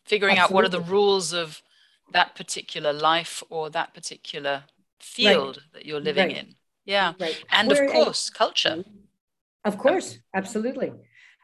Figuring 0.05 0.39
Absolutely. 0.39 0.53
out 0.53 0.55
what 0.55 0.65
are 0.65 0.69
the 0.69 0.93
rules 0.93 1.33
of 1.33 1.63
that 2.13 2.35
particular 2.35 2.93
life 2.93 3.43
or 3.51 3.71
that 3.71 3.95
particular 3.95 4.65
field 5.01 5.57
right. 5.57 5.73
that 5.73 5.87
you're 5.87 6.01
living 6.01 6.29
right. 6.29 6.37
in. 6.39 6.55
Yeah. 6.85 7.15
Right. 7.19 7.43
And 7.51 7.69
Where, 7.69 7.85
of 7.85 7.93
course, 7.93 8.31
culture. 8.31 8.85
Of 9.65 9.79
course, 9.79 10.19
absolutely. 10.35 10.93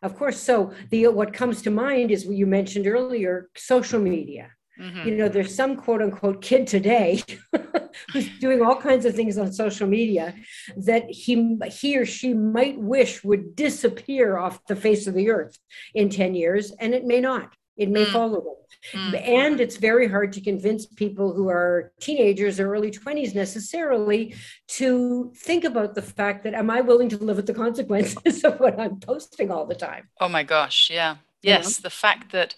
Of 0.02 0.16
course. 0.16 0.38
So 0.38 0.72
the 0.90 1.08
what 1.08 1.32
comes 1.32 1.62
to 1.62 1.70
mind 1.70 2.10
is 2.10 2.26
what 2.26 2.36
you 2.36 2.46
mentioned 2.46 2.86
earlier, 2.86 3.50
social 3.56 4.00
media. 4.00 4.50
Mm-hmm. 4.80 5.08
You 5.08 5.16
know, 5.16 5.28
there's 5.28 5.54
some 5.54 5.76
quote 5.76 6.00
unquote 6.00 6.40
kid 6.40 6.66
today 6.66 7.22
who's 8.12 8.28
doing 8.38 8.62
all 8.62 8.76
kinds 8.76 9.04
of 9.04 9.14
things 9.14 9.36
on 9.36 9.52
social 9.52 9.86
media 9.86 10.34
that 10.76 11.10
he 11.10 11.58
he 11.68 11.98
or 11.98 12.06
she 12.06 12.32
might 12.34 12.78
wish 12.78 13.22
would 13.22 13.54
disappear 13.54 14.38
off 14.38 14.64
the 14.66 14.76
face 14.76 15.06
of 15.06 15.14
the 15.14 15.30
earth 15.30 15.58
in 15.94 16.08
10 16.08 16.34
years, 16.34 16.72
and 16.72 16.94
it 16.94 17.04
may 17.04 17.20
not. 17.20 17.54
It 17.76 17.88
may 17.88 18.04
mm. 18.04 18.12
follow 18.12 18.40
them. 18.40 18.54
Mm. 18.92 19.28
And 19.28 19.60
it's 19.60 19.76
very 19.76 20.08
hard 20.08 20.32
to 20.34 20.40
convince 20.40 20.86
people 20.86 21.32
who 21.32 21.48
are 21.48 21.92
teenagers 22.00 22.58
or 22.60 22.72
early 22.72 22.90
20s 22.90 23.34
necessarily 23.34 24.34
to 24.68 25.32
think 25.36 25.64
about 25.64 25.94
the 25.94 26.02
fact 26.02 26.44
that 26.44 26.54
am 26.54 26.70
I 26.70 26.80
willing 26.80 27.08
to 27.10 27.18
live 27.18 27.36
with 27.36 27.46
the 27.46 27.54
consequences 27.54 28.44
of 28.44 28.60
what 28.60 28.78
I'm 28.78 29.00
posting 29.00 29.50
all 29.50 29.66
the 29.66 29.74
time? 29.74 30.08
Oh 30.20 30.28
my 30.28 30.42
gosh, 30.42 30.90
yeah. 30.90 31.16
Yes, 31.42 31.78
the 31.78 31.90
fact 31.90 32.32
that 32.32 32.54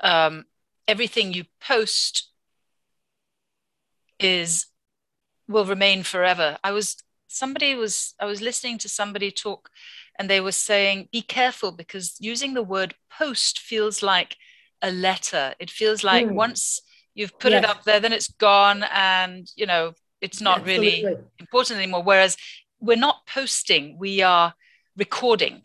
um, 0.00 0.44
everything 0.88 1.32
you 1.32 1.44
post 1.60 2.30
is 4.18 4.66
will 5.46 5.64
remain 5.64 6.02
forever. 6.02 6.58
I 6.64 6.72
was 6.72 6.96
somebody 7.28 7.74
was 7.74 8.14
I 8.18 8.24
was 8.24 8.40
listening 8.40 8.78
to 8.78 8.88
somebody 8.88 9.30
talk 9.30 9.70
and 10.18 10.28
they 10.28 10.40
were 10.40 10.52
saying 10.52 11.08
be 11.12 11.22
careful 11.22 11.70
because 11.70 12.16
using 12.18 12.54
the 12.54 12.62
word 12.62 12.94
post 13.16 13.60
feels 13.60 14.02
like 14.02 14.36
a 14.82 14.90
letter. 14.90 15.54
It 15.60 15.70
feels 15.70 16.02
like 16.02 16.26
mm. 16.26 16.32
once 16.32 16.80
you've 17.14 17.38
put 17.38 17.52
yes. 17.52 17.62
it 17.62 17.70
up 17.70 17.84
there 17.84 18.00
then 18.00 18.12
it's 18.12 18.32
gone 18.32 18.84
and 18.92 19.48
you 19.54 19.66
know 19.66 19.92
it's 20.20 20.40
not 20.40 20.60
Absolutely. 20.60 21.04
really 21.04 21.16
important 21.38 21.78
anymore 21.78 22.02
whereas 22.02 22.36
we're 22.80 22.96
not 22.96 23.26
posting, 23.26 23.98
we 23.98 24.22
are 24.22 24.54
recording. 24.96 25.62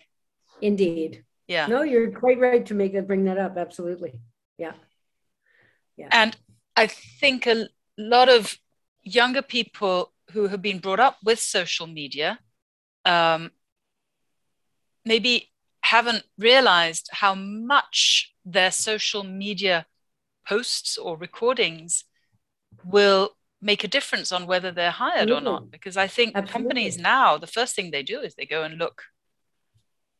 Indeed. 0.62 1.23
Yeah. 1.47 1.67
No, 1.67 1.83
you're 1.83 2.12
quite 2.12 2.39
right 2.39 2.65
to 2.65 2.73
make 2.73 2.93
that 2.93 3.07
bring 3.07 3.25
that 3.25 3.38
up. 3.38 3.57
Absolutely. 3.57 4.19
Yeah. 4.57 4.73
Yeah. 5.97 6.10
And 6.12 6.38
I 6.75 6.88
think 6.88 7.47
a 7.47 7.67
lot 7.97 8.29
of 8.29 8.58
younger 9.03 9.41
people 9.41 10.13
who 10.32 10.47
have 10.47 10.62
been 10.62 10.79
brought 10.79 10.99
up 10.99 11.17
with 11.23 11.39
social 11.39 11.88
media 11.88 12.39
um, 13.06 13.51
maybe 15.06 15.51
haven't 15.82 16.23
realized 16.38 17.10
how 17.12 17.36
much 17.36 18.34
their 18.45 18.71
social 18.71 19.23
media 19.23 19.86
posts 20.47 20.97
or 20.97 21.17
recordings 21.17 22.06
will 22.84 23.32
make 23.62 23.84
a 23.84 23.88
difference 23.88 24.32
on 24.32 24.47
whether 24.47 24.71
they're 24.71 24.91
hired 24.91 25.32
or 25.32 25.41
not. 25.41 25.71
Because 25.71 25.97
I 25.97 26.08
think 26.08 26.36
Absolutely. 26.36 26.63
companies 26.63 26.97
now, 26.97 27.38
the 27.38 27.47
first 27.47 27.75
thing 27.75 27.91
they 27.91 28.03
do 28.03 28.19
is 28.19 28.36
they 28.36 28.45
go 28.45 28.63
and 28.63 28.77
look 28.77 29.03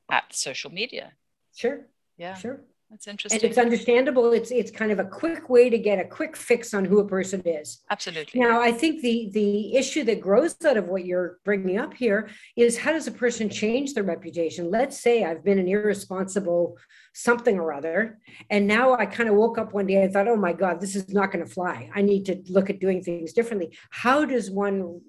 at 0.09 0.33
social 0.33 0.71
media. 0.71 1.13
Sure. 1.55 1.88
Yeah. 2.17 2.36
Sure. 2.36 2.62
That's 2.93 3.08
interesting. 3.08 3.41
And 3.41 3.49
it's 3.49 3.58
understandable. 3.58 4.34
It's 4.34 4.51
it's 4.51 4.69
kind 4.69 4.91
of 4.91 4.99
a 4.99 5.06
quick 5.06 5.49
way 5.49 5.67
to 5.67 5.79
get 5.79 5.97
a 5.97 6.06
quick 6.06 6.38
fix 6.38 6.75
on 6.75 6.86
who 6.86 6.99
a 6.99 7.08
person 7.08 7.41
is. 7.43 7.79
Absolutely. 7.89 8.39
Now, 8.39 8.62
I 8.62 8.71
think 8.71 9.01
the 9.01 9.32
the 9.34 9.75
issue 9.75 10.03
that 10.03 10.21
grows 10.21 10.56
out 10.63 10.77
of 10.77 10.89
what 10.89 11.03
you're 11.03 11.39
bringing 11.43 11.79
up 11.79 11.95
here 11.95 12.29
is 12.56 12.77
how 12.77 12.91
does 12.91 13.08
a 13.08 13.12
person 13.12 13.49
change 13.49 13.95
their 13.95 14.03
reputation? 14.03 14.69
Let's 14.69 15.01
say 15.01 15.23
I've 15.23 15.43
been 15.43 15.58
an 15.58 15.67
irresponsible 15.67 16.77
something 17.15 17.60
or 17.60 17.73
other, 17.73 18.19
and 18.51 18.67
now 18.67 18.93
I 18.93 19.08
kind 19.08 19.27
of 19.27 19.34
woke 19.38 19.58
up 19.58 19.73
one 19.73 19.88
day 19.88 20.03
and 20.03 20.13
thought, 20.13 20.27
oh 20.27 20.36
my 20.36 20.53
God, 20.53 20.79
this 20.79 20.95
is 20.95 21.12
not 21.12 21.32
going 21.32 21.43
to 21.43 21.51
fly. 21.51 21.89
I 21.95 22.03
need 22.03 22.25
to 22.25 22.43
look 22.47 22.69
at 22.69 22.79
doing 22.79 23.01
things 23.01 23.34
differently. 23.34 23.75
How 23.89 24.23
does 24.23 24.51
one 24.51 25.01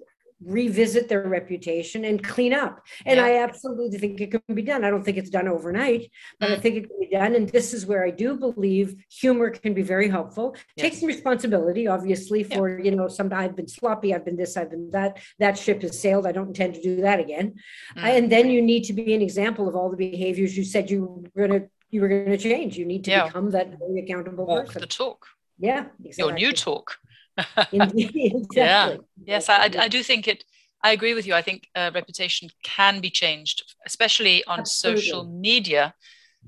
revisit 0.43 1.07
their 1.07 1.23
reputation 1.27 2.03
and 2.05 2.21
clean 2.23 2.53
up. 2.53 2.85
And 3.05 3.17
Yeah. 3.17 3.25
I 3.25 3.43
absolutely 3.43 3.97
think 3.97 4.19
it 4.19 4.31
can 4.31 4.55
be 4.55 4.61
done. 4.61 4.83
I 4.83 4.89
don't 4.89 5.03
think 5.03 5.17
it's 5.17 5.29
done 5.29 5.47
overnight, 5.47 6.11
but 6.39 6.51
I 6.51 6.55
Mm. 6.55 6.61
think 6.61 6.75
it 6.75 6.89
can 6.89 6.99
be 6.99 7.07
done. 7.07 7.35
And 7.35 7.49
this 7.49 7.73
is 7.73 7.85
where 7.85 8.03
I 8.05 8.11
do 8.11 8.35
believe 8.35 8.95
humor 9.09 9.49
can 9.49 9.73
be 9.73 9.81
very 9.81 10.09
helpful. 10.09 10.55
Take 10.77 10.93
some 10.93 11.07
responsibility, 11.07 11.87
obviously, 11.87 12.43
Yeah. 12.43 12.57
for, 12.57 12.79
you 12.79 12.91
know, 12.91 13.07
some, 13.07 13.31
I've 13.31 13.55
been 13.55 13.67
sloppy, 13.67 14.13
I've 14.13 14.25
been 14.25 14.35
this, 14.35 14.57
I've 14.57 14.69
been 14.71 14.91
that, 14.91 15.19
that 15.39 15.57
ship 15.57 15.81
has 15.83 15.97
sailed. 15.99 16.27
I 16.27 16.31
don't 16.33 16.47
intend 16.47 16.75
to 16.75 16.81
do 16.81 16.97
that 16.97 17.19
again. 17.19 17.55
Mm. 17.97 18.03
And 18.03 18.31
then 18.31 18.49
you 18.49 18.61
need 18.61 18.83
to 18.85 18.93
be 18.93 19.13
an 19.13 19.21
example 19.21 19.67
of 19.69 19.75
all 19.75 19.89
the 19.89 19.97
behaviors 19.97 20.57
you 20.57 20.63
said 20.65 20.91
you 20.91 21.23
were 21.33 21.47
gonna, 21.47 21.63
you 21.91 22.01
were 22.01 22.09
gonna 22.09 22.37
change. 22.37 22.77
You 22.77 22.85
need 22.85 23.05
to 23.05 23.11
Yeah. 23.11 23.27
become 23.27 23.51
that 23.51 23.79
very 23.79 23.99
accountable 24.03 24.45
Walk 24.45 24.65
person. 24.67 24.81
the 24.81 24.87
talk. 24.87 25.27
Yeah. 25.57 25.85
exactly. 26.03 26.23
Your 26.23 26.33
new 26.33 26.51
talk. 26.51 26.97
Indeed, 27.71 28.33
Yeah. 28.53 28.97
Yes, 29.25 29.49
I, 29.49 29.69
I 29.77 29.87
do 29.87 30.03
think 30.03 30.27
it. 30.27 30.43
I 30.83 30.91
agree 30.91 31.13
with 31.15 31.25
you. 31.25 31.33
I 31.33 31.41
think 31.41 31.67
uh, 31.75 31.89
reputation 31.93 32.49
can 32.63 32.99
be 33.01 33.09
changed, 33.09 33.63
especially 33.85 34.43
on 34.45 34.59
Absolutely. 34.59 35.01
social 35.01 35.23
media. 35.23 35.95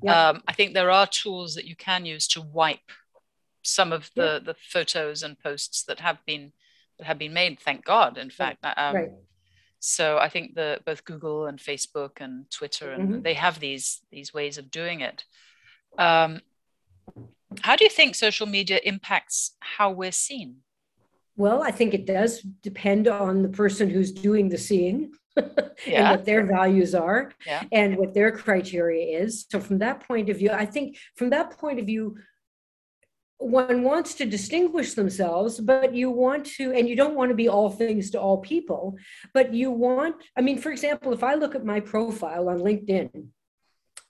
Yeah. 0.04 0.30
Um, 0.30 0.44
I 0.48 0.54
think 0.54 0.74
there 0.74 0.92
are 0.92 1.08
tools 1.08 1.56
that 1.56 1.66
you 1.66 1.76
can 1.76 2.06
use 2.06 2.28
to 2.30 2.42
wipe 2.42 2.92
some 3.64 3.92
of 3.92 4.12
the, 4.16 4.40
the 4.46 4.56
photos 4.70 5.24
and 5.24 5.40
posts 5.40 5.84
that 5.86 6.00
have 6.00 6.20
been 6.26 6.52
that 7.00 7.06
have 7.08 7.18
been 7.18 7.34
made. 7.34 7.60
Thank 7.60 7.84
God, 7.84 8.18
in 8.18 8.30
fact. 8.30 8.64
Um, 8.64 8.96
Right. 8.96 9.12
So 9.80 10.18
I 10.18 10.30
think 10.30 10.56
the 10.56 10.80
both 10.86 11.04
Google 11.06 11.46
and 11.48 11.60
Facebook 11.60 12.20
and 12.20 12.50
Twitter 12.50 12.92
and 12.92 13.10
Mhm. 13.10 13.24
they 13.24 13.36
have 13.36 13.60
these 13.60 14.02
these 14.12 14.34
ways 14.34 14.58
of 14.58 14.72
doing 14.72 15.02
it. 15.02 15.24
Um, 15.98 16.42
how 17.62 17.76
do 17.76 17.84
you 17.84 17.90
think 17.90 18.16
social 18.16 18.48
media 18.48 18.80
impacts 18.84 19.56
how 19.60 19.90
we're 19.92 20.12
seen? 20.12 20.58
Well, 21.38 21.62
I 21.64 21.72
think 21.72 21.94
it 21.94 22.06
does 22.06 22.42
depend 22.42 23.08
on 23.08 23.44
the 23.44 23.50
person 23.50 23.90
who's 23.90 24.12
doing 24.12 24.50
the 24.50 24.58
seeing 24.58 25.12
and 25.38 26.10
what 26.10 26.26
their 26.26 26.44
values 26.46 26.96
are 26.96 27.32
Yeah. 27.46 27.64
and 27.72 27.96
what 27.96 28.14
their 28.16 28.32
criteria 28.32 29.20
is. 29.20 29.46
So, 29.50 29.60
from 29.60 29.78
that 29.80 30.06
point 30.08 30.30
of 30.30 30.38
view, 30.38 30.50
I 30.52 30.66
think 30.66 30.98
from 31.16 31.30
that 31.30 31.58
point 31.58 31.80
of 31.80 31.86
view, 31.86 32.18
one 33.38 33.84
wants 33.84 34.16
to 34.16 34.26
distinguish 34.26 34.96
themselves, 34.96 35.60
but 35.60 35.94
you 35.94 36.10
want 36.10 36.44
to, 36.58 36.74
and 36.74 36.90
you 36.90 36.96
don't 36.96 37.14
want 37.14 37.30
to 37.30 37.36
be 37.36 37.48
all 37.48 37.70
things 37.70 38.10
to 38.12 38.20
all 38.20 38.40
people, 38.40 38.96
but 39.32 39.54
you 39.54 39.70
want, 39.70 40.16
I 40.36 40.42
mean, 40.42 40.58
for 40.58 40.72
example, 40.72 41.14
if 41.14 41.24
I 41.24 41.36
look 41.36 41.54
at 41.54 41.64
my 41.64 41.80
profile 41.80 42.50
on 42.50 42.58
LinkedIn, 42.58 43.28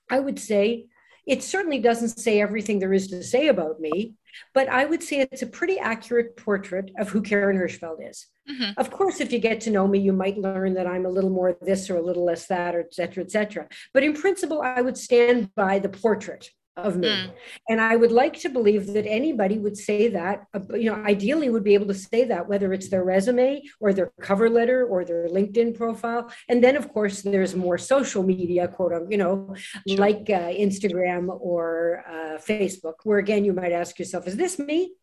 I 0.09 0.21
would 0.21 0.39
say 0.39 0.85
it 1.25 1.43
certainly 1.43 1.79
doesn't 1.79 2.17
say 2.17 2.39
everything 2.39 2.79
there 2.79 2.93
is 2.93 3.09
to 3.09 3.21
say 3.21 3.49
about 3.49 3.81
me, 3.81 4.13
but 4.53 4.67
I 4.69 4.85
would 4.85 5.03
say 5.03 5.27
it's 5.31 5.41
a 5.41 5.47
pretty 5.47 5.79
accurate 5.79 6.37
portrait 6.37 6.91
of 6.97 7.09
who 7.09 7.21
Karen 7.21 7.57
Hirschfeld 7.57 8.09
is. 8.09 8.27
Mhm. 8.49 8.73
Of 8.77 8.91
course, 8.91 9.19
if 9.19 9.31
you 9.33 9.39
get 9.39 9.61
to 9.61 9.71
know 9.71 9.87
me, 9.87 9.99
you 9.99 10.13
might 10.13 10.37
learn 10.37 10.73
that 10.75 10.87
I'm 10.87 11.05
a 11.05 11.09
little 11.09 11.29
more 11.29 11.57
this 11.61 11.89
or 11.89 11.97
a 11.97 12.01
little 12.01 12.23
less 12.23 12.47
that, 12.47 12.75
or 12.75 12.79
et 12.79 12.93
cetera, 12.93 13.23
et 13.23 13.31
cetera. 13.31 13.67
But 13.93 14.03
in 14.03 14.13
principle, 14.13 14.61
I 14.61 14.81
would 14.81 14.97
stand 14.97 15.53
by 15.55 15.79
the 15.79 15.89
portrait 15.89 16.51
of 16.77 16.95
me. 16.97 17.07
Mm. 17.09 17.31
And 17.69 17.81
I 17.81 17.95
would 17.95 18.11
like 18.11 18.39
to 18.41 18.49
believe 18.49 18.93
that 18.93 19.05
anybody 19.07 19.57
would 19.57 19.75
say 19.75 20.07
that, 20.09 20.45
uh, 20.53 20.59
you 20.75 20.89
know, 20.91 20.95
ideally 21.03 21.49
would 21.49 21.63
be 21.63 21.73
able 21.73 21.87
to 21.87 21.93
say 21.93 22.23
that, 22.25 22.47
whether 22.47 22.71
it's 22.71 22.89
their 22.89 23.03
resume 23.03 23.61
or 23.79 23.93
their 23.93 24.11
cover 24.21 24.49
letter 24.49 24.85
or 24.85 25.03
their 25.03 25.27
LinkedIn 25.27 25.75
profile. 25.75 26.31
And 26.47 26.63
then, 26.63 26.75
of 26.75 26.93
course, 26.93 27.21
there's 27.21 27.55
more 27.55 27.77
social 27.77 28.23
media, 28.23 28.67
quote 28.67 28.93
unquote, 28.93 29.11
you 29.11 29.17
know, 29.17 29.55
Sure. 29.87 29.97
like 29.97 30.29
uh, 30.29 30.49
Instagram 30.65 31.27
or 31.29 32.03
uh, 32.07 32.37
Facebook, 32.37 32.95
where 33.03 33.19
again, 33.19 33.43
you 33.43 33.53
might 33.53 33.71
ask 33.71 33.97
yourself, 33.99 34.27
is 34.27 34.35
this 34.37 34.59
me? 34.59 34.93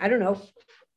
I 0.00 0.08
don't 0.08 0.20
know. 0.20 0.40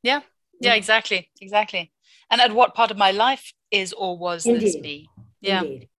Yeah, 0.03 0.21
Yeah, 0.59 0.73
exactly, 0.73 1.29
exactly. 1.39 1.91
And 2.29 2.41
at 2.41 2.53
what 2.53 2.75
part 2.75 2.91
of 2.91 2.97
my 2.97 3.11
life 3.11 3.53
is 3.71 3.93
or 3.93 4.17
was 4.17 4.43
this 4.43 4.75
me? 4.77 5.09
Yeah, 5.41 5.61
Indeed. 5.61 5.89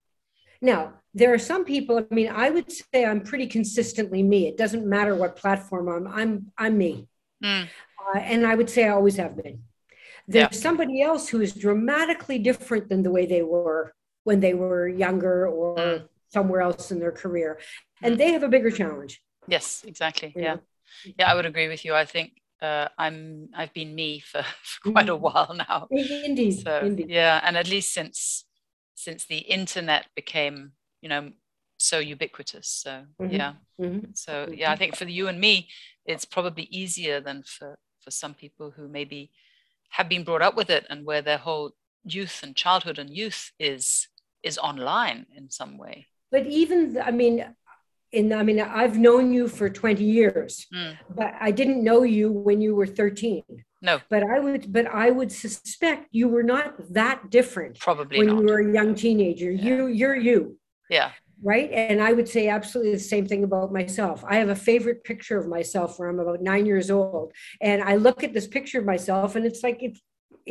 Now, 0.61 0.95
there 1.15 1.33
are 1.35 1.39
some 1.39 1.65
people, 1.65 1.99
I 2.11 2.15
mean, 2.15 2.29
I 2.29 2.51
would 2.51 2.71
say 2.73 3.05
I'm 3.05 3.21
pretty 3.21 3.47
consistently 3.47 4.23
me. 4.23 4.47
It 4.49 4.57
doesn't 4.57 4.87
matter 4.87 5.15
what 5.15 5.37
platform 5.37 5.89
I'm, 5.89 6.07
I'm, 6.09 6.53
I'm 6.57 6.79
me. 6.79 7.07
Mm. 7.45 7.69
Uh, 8.15 8.19
and 8.19 8.47
I 8.47 8.55
would 8.55 8.71
say 8.71 8.85
I 8.87 8.91
always 8.91 9.17
have 9.17 9.37
been. 9.37 9.63
There's 10.27 10.49
Yeah. 10.53 10.59
somebody 10.69 11.03
else 11.03 11.29
who 11.29 11.41
is 11.41 11.53
dramatically 11.53 12.39
different 12.39 12.89
than 12.89 13.03
the 13.03 13.11
way 13.11 13.27
they 13.27 13.43
were 13.43 13.93
when 14.25 14.41
they 14.41 14.55
were 14.55 14.89
younger 14.89 15.47
or 15.49 15.77
Mm. 15.77 16.09
somewhere 16.33 16.63
else 16.63 16.91
in 16.93 16.99
their 16.99 17.13
career. 17.13 17.59
And 18.03 18.19
they 18.19 18.33
have 18.33 18.43
a 18.43 18.49
bigger 18.49 18.71
challenge. 18.71 19.21
yes, 19.49 19.83
exactly. 19.87 20.33
you 20.37 20.43
Yeah, 20.43 20.55
know? 20.55 20.61
yeah, 21.19 21.31
I 21.31 21.35
would 21.35 21.47
agree 21.47 21.69
with 21.69 21.85
you. 21.85 21.95
I 21.95 22.05
think 22.07 22.29
uh, 22.63 22.89
I'm 22.97 23.49
I've 23.55 23.73
been 23.75 23.93
me 23.95 24.21
for, 24.21 24.43
for 24.63 24.93
quite 24.93 25.09
a 25.09 25.17
while 25.17 25.53
now. 25.69 25.89
Indeed. 25.91 26.53
So 26.63 26.79
indeed. 26.87 27.11
yeah, 27.11 27.41
and 27.45 27.57
at 27.57 27.69
least 27.69 27.93
since 27.93 28.45
since 28.95 29.27
the 29.27 29.39
internet 29.39 30.07
became 30.15 30.73
you 31.03 31.09
know 31.09 31.33
so 31.79 31.99
ubiquitous. 31.99 32.69
So 32.69 33.05
Mhm. 33.21 33.33
yeah, 33.33 33.53
Mhm. 33.81 34.17
so 34.17 34.49
yeah, 34.53 34.73
I 34.73 34.77
think 34.77 34.97
for 34.97 35.05
you 35.05 35.29
and 35.29 35.41
me, 35.41 35.69
it's 36.07 36.25
probably 36.25 36.65
easier 36.71 37.21
than 37.21 37.43
for 37.45 37.79
for 38.01 38.11
some 38.11 38.35
people 38.35 38.71
who 38.71 38.89
maybe 38.89 39.31
have 39.91 40.09
been 40.09 40.25
brought 40.25 40.43
up 40.43 40.57
with 40.57 40.71
it 40.71 40.87
and 40.91 41.05
where 41.05 41.23
their 41.23 41.39
whole 41.39 41.73
youth 42.05 42.41
and 42.43 42.57
childhood 42.57 42.99
and 42.99 43.11
youth 43.11 43.53
is 43.59 44.09
is 44.43 44.59
online 44.59 45.27
in 45.37 45.51
some 45.51 45.79
way. 45.79 46.07
But 46.31 46.47
even, 46.47 46.99
I 46.99 47.11
mean, 47.11 47.45
in, 48.13 48.33
I 48.33 48.43
mean, 48.43 48.61
I've 48.61 48.99
known 48.99 49.33
you 49.33 49.49
for 49.49 49.69
20 49.71 50.05
years, 50.05 50.67
Mm, 50.73 50.97
but 51.15 51.35
I 51.41 51.51
didn't 51.51 51.85
know 51.85 52.03
you 52.03 52.31
when 52.33 52.61
you 52.61 52.75
were 52.75 52.87
13. 52.87 53.45
no, 53.83 54.01
But 54.11 54.23
I 54.25 54.41
would, 54.41 54.73
but 54.73 54.87
I 54.87 55.11
would 55.11 55.33
suspect 55.33 56.09
you 56.13 56.29
were 56.29 56.43
not 56.43 56.75
that 56.93 57.31
different 57.31 57.79
probably 57.79 58.19
when 58.19 58.29
not. 58.29 58.39
you 58.39 58.47
were 58.47 58.61
a 58.61 58.73
young 58.73 58.95
teenager. 58.95 59.51
Yeah. 59.51 59.65
You, 59.67 59.87
you're 59.87 60.17
you. 60.17 60.59
Yeah, 60.97 61.11
right? 61.53 61.71
And 61.73 61.99
I 62.09 62.13
would 62.17 62.29
say 62.29 62.43
absolutely 62.49 62.93
the 62.93 63.09
same 63.15 63.27
thing 63.31 63.43
about 63.49 63.73
myself. 63.73 64.17
I 64.33 64.37
have 64.43 64.51
a 64.51 64.61
favorite 64.71 65.01
picture 65.11 65.39
of 65.43 65.47
myself 65.57 65.89
where 65.99 66.09
I'm 66.11 66.21
about 66.21 66.41
nine 66.53 66.65
years 66.67 66.89
old, 66.91 67.33
and 67.61 67.79
I 67.83 67.95
look 68.07 68.19
at 68.27 68.33
this 68.37 68.47
picture 68.57 68.79
of 68.81 68.87
myself, 68.95 69.35
and 69.37 69.45
it's 69.51 69.63
like 69.67 69.79
it's 69.89 70.01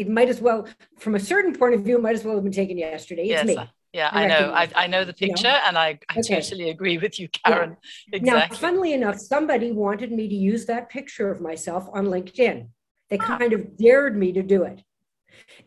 it 0.02 0.08
might 0.18 0.30
as 0.30 0.40
well, 0.48 0.60
from 1.04 1.16
a 1.16 1.20
certain 1.20 1.54
point 1.62 1.74
of 1.76 1.82
view, 1.82 1.98
might 1.98 2.16
as 2.20 2.24
well 2.26 2.36
have 2.36 2.44
been 2.44 2.60
taken 2.64 2.78
yesterday. 2.78 3.24
It's 3.24 3.44
yes, 3.44 3.48
me. 3.48 3.58
Yeah, 3.94 4.10
I 4.14 4.24
I 4.24 4.28
know. 4.28 4.46
I, 4.62 4.70
I 4.84 4.88
know 4.88 5.04
the 5.04 5.14
picture, 5.14 5.48
and 5.68 5.78
I, 5.78 6.00
I 6.10 6.20
Okay. 6.20 6.36
totally 6.36 6.70
agree 6.70 6.98
with 6.98 7.20
you, 7.20 7.28
Karen. 7.28 7.76
Now, 8.12 8.36
Exactly. 8.40 8.58
funnily 8.58 8.94
enough, 8.94 9.18
somebody 9.20 9.72
wanted 9.72 10.12
me 10.20 10.30
to 10.30 10.36
use 10.52 10.66
that 10.68 10.90
picture 10.90 11.30
of 11.30 11.42
myself 11.42 11.84
on 11.94 12.06
LinkedIn. 12.06 12.58
They 13.10 13.18
Ah. 13.18 13.38
kind 13.38 13.52
of 13.54 13.78
dared 13.78 14.16
me 14.18 14.32
to 14.32 14.44
do 14.56 14.64
it. 14.64 14.78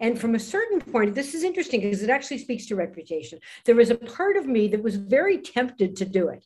And 0.01 0.19
from 0.21 0.35
a 0.35 0.39
certain 0.39 0.81
point, 0.81 1.15
this 1.15 1.35
is 1.35 1.43
interesting 1.45 1.81
because 1.81 2.03
it 2.03 2.11
actually 2.11 2.39
speaks 2.39 2.67
to 2.67 2.77
reputation. 2.77 3.39
There 3.65 3.75
was 3.75 3.91
a 3.91 3.97
part 3.97 4.37
of 4.37 4.47
me 4.47 4.69
that 4.69 4.83
was 4.83 4.97
very 4.97 5.39
tempted 5.39 5.97
to 5.97 6.05
do 6.05 6.29
it. 6.29 6.45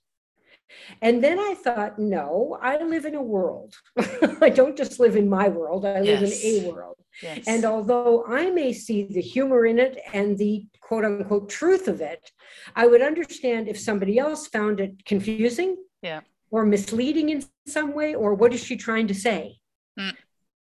And 1.00 1.24
then 1.24 1.38
I 1.38 1.54
thought, 1.54 1.98
no, 1.98 2.59
I 2.61 2.83
live 2.83 3.07
in 3.07 3.14
a 3.14 3.22
world. 3.22 3.74
I 4.42 4.50
don't 4.50 4.76
just 4.76 5.00
live 5.00 5.16
in 5.16 5.28
my 5.28 5.48
world, 5.48 5.87
I 5.87 6.00
live 6.00 6.22
in 6.22 6.64
a 6.66 6.70
world. 6.70 6.96
yes. 7.22 7.44
And 7.46 7.64
although 7.64 8.24
I 8.28 8.50
may 8.50 8.72
see 8.74 9.04
the 9.04 9.22
humor 9.22 9.64
in 9.64 9.78
it 9.78 9.98
and 10.12 10.37
the 10.37 10.66
quote 10.83 11.04
unquote 11.07 11.48
truth 11.48 11.88
of 11.88 12.00
it, 12.02 12.31
I 12.76 12.87
would 12.87 13.00
understand 13.02 13.66
if 13.68 13.78
somebody 13.78 14.18
else 14.18 14.46
found 14.48 14.81
it 14.81 15.04
confusing 15.07 15.76
Yeah. 16.02 16.20
or 16.50 16.66
misleading 16.66 17.31
in 17.31 17.44
some 17.66 17.94
way, 17.94 18.14
or 18.14 18.35
what 18.35 18.52
is 18.52 18.62
she 18.62 18.76
trying 18.76 19.07
to 19.09 19.14
say? 19.14 19.59
Mm. 19.98 20.14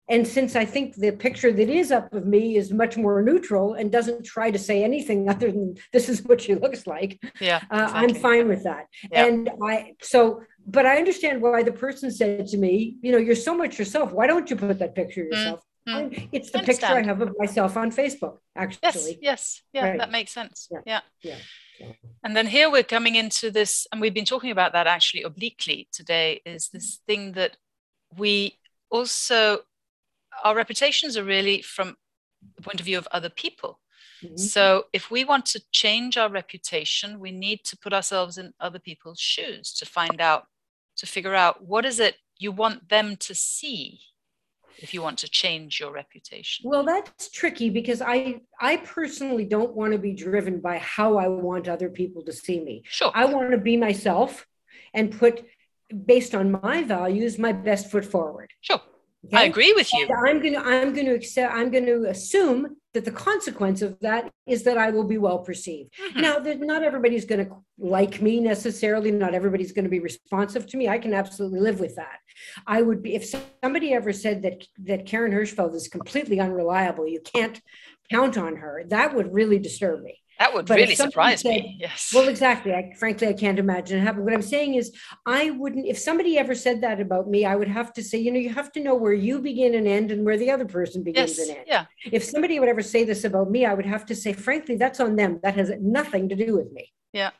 And 0.08 0.26
since 0.26 0.54
I 0.54 0.64
think 0.64 0.94
the 0.94 1.10
picture 1.10 1.52
that 1.52 1.68
is 1.68 1.90
up 1.90 2.12
of 2.14 2.26
me 2.26 2.56
is 2.56 2.72
much 2.72 2.96
more 2.96 3.20
neutral 3.22 3.74
and 3.74 3.90
doesn't 3.90 4.24
try 4.24 4.50
to 4.52 4.58
say 4.58 4.84
anything 4.84 5.28
other 5.32 5.50
than 5.50 5.76
this 5.92 6.08
is 6.08 6.22
what 6.22 6.40
she 6.40 6.54
looks 6.54 6.86
like, 6.86 7.20
yeah, 7.40 7.60
uh, 7.70 7.90
I'm 7.92 8.14
fine 8.14 8.46
with 8.48 8.62
that. 8.64 8.86
Yeah. 9.10 9.26
And 9.26 9.50
I, 9.62 9.94
so, 10.02 10.42
but 10.66 10.86
I 10.86 10.96
understand 10.98 11.42
why 11.42 11.62
the 11.64 11.72
person 11.72 12.10
said 12.10 12.46
to 12.48 12.56
me, 12.56 12.96
you 13.02 13.10
know, 13.12 13.18
you're 13.18 13.34
so 13.34 13.54
much 13.56 13.78
yourself. 13.78 14.12
Why 14.12 14.26
don't 14.26 14.48
you 14.48 14.56
put 14.56 14.78
that 14.78 14.94
picture 14.94 15.24
yourself? 15.24 15.60
mm. 15.88 15.94
I- 16.18 16.28
It's 16.32 16.50
the 16.50 16.60
I 16.60 16.64
picture 16.64 16.86
I 16.86 17.02
have 17.02 17.20
of 17.20 17.32
myself 17.38 17.76
on 17.76 17.90
Facebook, 17.90 18.38
actually. 18.56 19.18
yes, 19.20 19.22
yes, 19.22 19.62
yeah, 19.72 19.84
Right. 19.90 19.98
that 19.98 20.10
makes 20.10 20.32
sense. 20.32 20.68
Yeah. 20.70 20.80
yeah, 20.86 21.00
yeah. 21.22 21.92
And 22.24 22.36
then 22.36 22.46
here 22.46 22.70
we're 22.70 22.82
coming 22.82 23.16
into 23.16 23.50
this, 23.50 23.86
and 23.92 24.00
we've 24.00 24.14
been 24.14 24.24
talking 24.24 24.50
about 24.50 24.72
that 24.72 24.86
actually 24.86 25.22
obliquely 25.24 25.88
today, 25.92 26.40
is 26.46 26.68
this 26.68 27.00
thing 27.06 27.32
that 27.32 27.56
we 28.16 28.56
also, 28.90 29.60
our 30.46 30.54
reputations 30.54 31.16
are 31.16 31.24
really 31.24 31.60
from 31.62 31.88
the 32.56 32.62
point 32.62 32.78
of 32.80 32.86
view 32.86 32.98
of 32.98 33.08
other 33.10 33.32
people. 33.44 33.72
Mhm. 34.22 34.38
So 34.38 34.64
if 34.92 35.10
we 35.10 35.24
want 35.24 35.44
to 35.46 35.60
change 35.82 36.16
our 36.16 36.30
reputation, 36.30 37.08
we 37.26 37.32
need 37.32 37.64
to 37.64 37.76
put 37.76 37.92
ourselves 37.92 38.38
in 38.38 38.54
other 38.66 38.78
people's 38.88 39.20
shoes 39.20 39.74
to 39.78 39.84
find 39.84 40.20
out, 40.20 40.42
to 41.00 41.06
figure 41.06 41.34
out 41.34 41.54
what 41.72 41.84
is 41.84 41.98
it 41.98 42.14
you 42.38 42.52
want 42.52 42.88
them 42.88 43.16
to 43.16 43.34
see 43.34 44.00
if 44.78 44.92
you 44.94 45.00
want 45.02 45.18
to 45.18 45.28
change 45.28 45.80
your 45.80 45.92
reputation. 46.02 46.68
Well, 46.70 46.84
that's 46.84 47.30
tricky 47.30 47.68
because 47.70 48.00
I, 48.02 48.40
I 48.60 48.76
personally 48.98 49.46
don't 49.56 49.74
want 49.74 49.92
to 49.92 49.98
be 49.98 50.12
driven 50.12 50.60
by 50.60 50.76
how 50.78 51.16
I 51.24 51.28
want 51.28 51.66
other 51.66 51.90
people 52.00 52.22
to 52.24 52.32
see 52.32 52.60
me. 52.60 52.82
Sure. 52.84 53.10
I 53.14 53.24
want 53.24 53.50
to 53.52 53.58
be 53.70 53.76
myself 53.76 54.46
and 54.92 55.10
put, 55.22 55.34
based 56.12 56.34
on 56.34 56.60
my 56.62 56.82
values, 56.82 57.38
my 57.38 57.52
best 57.52 57.90
foot 57.90 58.04
forward. 58.04 58.50
Sure. 58.60 58.82
Okay? 59.26 59.36
I 59.36 59.44
agree 59.44 59.72
with 59.72 59.92
you. 59.92 60.06
And 60.08 60.28
I'm 60.28 60.40
going 60.40 60.54
to 60.54 60.60
I'm 60.60 60.94
going 60.94 61.06
to 61.06 61.14
accept 61.14 61.52
I'm 61.52 61.70
going 61.70 61.86
to 61.86 62.04
assume 62.04 62.76
that 62.94 63.04
the 63.04 63.10
consequence 63.10 63.82
of 63.82 63.98
that 64.00 64.32
is 64.46 64.62
that 64.62 64.78
I 64.78 64.90
will 64.90 65.04
be 65.04 65.18
well 65.18 65.40
perceived. 65.40 65.92
Mm-hmm. 66.02 66.20
Now, 66.20 66.38
that 66.38 66.60
not 66.60 66.82
everybody's 66.82 67.26
going 67.26 67.46
to 67.46 67.54
like 67.78 68.22
me 68.22 68.40
necessarily. 68.40 69.10
Not 69.10 69.34
everybody's 69.34 69.72
going 69.72 69.84
to 69.84 69.90
be 69.90 70.00
responsive 70.00 70.66
to 70.68 70.76
me. 70.78 70.88
I 70.88 70.98
can 70.98 71.12
absolutely 71.12 71.60
live 71.60 71.78
with 71.78 71.96
that. 71.96 72.18
I 72.66 72.80
would 72.80 73.02
be 73.02 73.14
if 73.14 73.26
somebody 73.62 73.92
ever 73.92 74.12
said 74.12 74.42
that 74.42 74.64
that 74.84 75.06
Karen 75.06 75.32
Hirschfeld 75.32 75.74
is 75.74 75.88
completely 75.88 76.40
unreliable. 76.40 77.06
You 77.06 77.20
can't 77.20 77.60
count 78.10 78.38
on 78.38 78.56
her. 78.56 78.84
That 78.88 79.14
would 79.14 79.34
really 79.34 79.58
disturb 79.58 80.02
me. 80.02 80.22
That 80.38 80.52
would 80.52 80.66
but 80.66 80.76
really 80.76 80.94
surprise 80.94 81.40
said, 81.40 81.48
me. 81.48 81.78
Yes. 81.80 82.12
Well, 82.14 82.28
exactly. 82.28 82.74
I 82.74 82.92
frankly 82.98 83.28
I 83.28 83.32
can't 83.32 83.58
imagine 83.58 83.98
it 83.98 84.02
happen. 84.02 84.24
What 84.24 84.34
I'm 84.34 84.42
saying 84.42 84.74
is 84.74 84.92
I 85.24 85.50
wouldn't 85.50 85.86
if 85.86 85.98
somebody 85.98 86.38
ever 86.38 86.54
said 86.54 86.82
that 86.82 87.00
about 87.00 87.28
me, 87.28 87.44
I 87.46 87.56
would 87.56 87.68
have 87.68 87.92
to 87.94 88.02
say, 88.02 88.18
you 88.18 88.30
know, 88.30 88.38
you 88.38 88.52
have 88.52 88.70
to 88.72 88.80
know 88.80 88.94
where 88.94 89.14
you 89.14 89.40
begin 89.40 89.74
and 89.74 89.86
end 89.86 90.12
and 90.12 90.24
where 90.24 90.36
the 90.36 90.50
other 90.50 90.66
person 90.66 91.02
begins 91.02 91.38
yes. 91.38 91.48
and 91.48 91.56
ends. 91.58 91.68
Yeah. 91.68 91.86
If 92.12 92.22
somebody 92.22 92.60
would 92.60 92.68
ever 92.68 92.82
say 92.82 93.04
this 93.04 93.24
about 93.24 93.50
me, 93.50 93.64
I 93.64 93.74
would 93.74 93.86
have 93.86 94.04
to 94.06 94.14
say, 94.14 94.32
frankly, 94.34 94.76
that's 94.76 95.00
on 95.00 95.16
them. 95.16 95.40
That 95.42 95.54
has 95.56 95.70
nothing 95.80 96.28
to 96.28 96.36
do 96.36 96.54
with 96.54 96.70
me. 96.70 96.92
Yeah. 97.12 97.30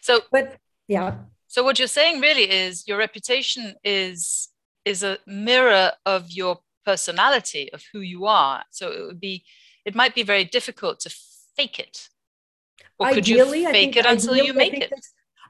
So 0.00 0.20
but 0.30 0.56
yeah. 0.86 1.16
So 1.48 1.64
what 1.64 1.78
you're 1.78 1.88
saying 1.88 2.20
really 2.20 2.48
is 2.50 2.86
your 2.86 2.98
reputation 2.98 3.74
is 3.82 4.48
is 4.84 5.02
a 5.02 5.18
mirror 5.26 5.92
of 6.04 6.30
your 6.30 6.60
personality, 6.84 7.72
of 7.72 7.82
who 7.92 8.00
you 8.00 8.26
are. 8.26 8.62
So 8.70 8.92
it 8.92 9.04
would 9.04 9.20
be 9.20 9.44
it 9.84 9.96
might 9.96 10.14
be 10.14 10.22
very 10.22 10.44
difficult 10.44 11.00
to 11.00 11.10
fake 11.56 11.80
it 11.80 12.08
or 12.98 13.08
could 13.08 13.18
ideally, 13.18 13.62
you 13.62 13.70
fake 13.70 13.96
it 13.96 14.06
until 14.06 14.34
ideally, 14.34 14.46
you 14.46 14.54
make 14.54 14.74
it? 14.74 14.92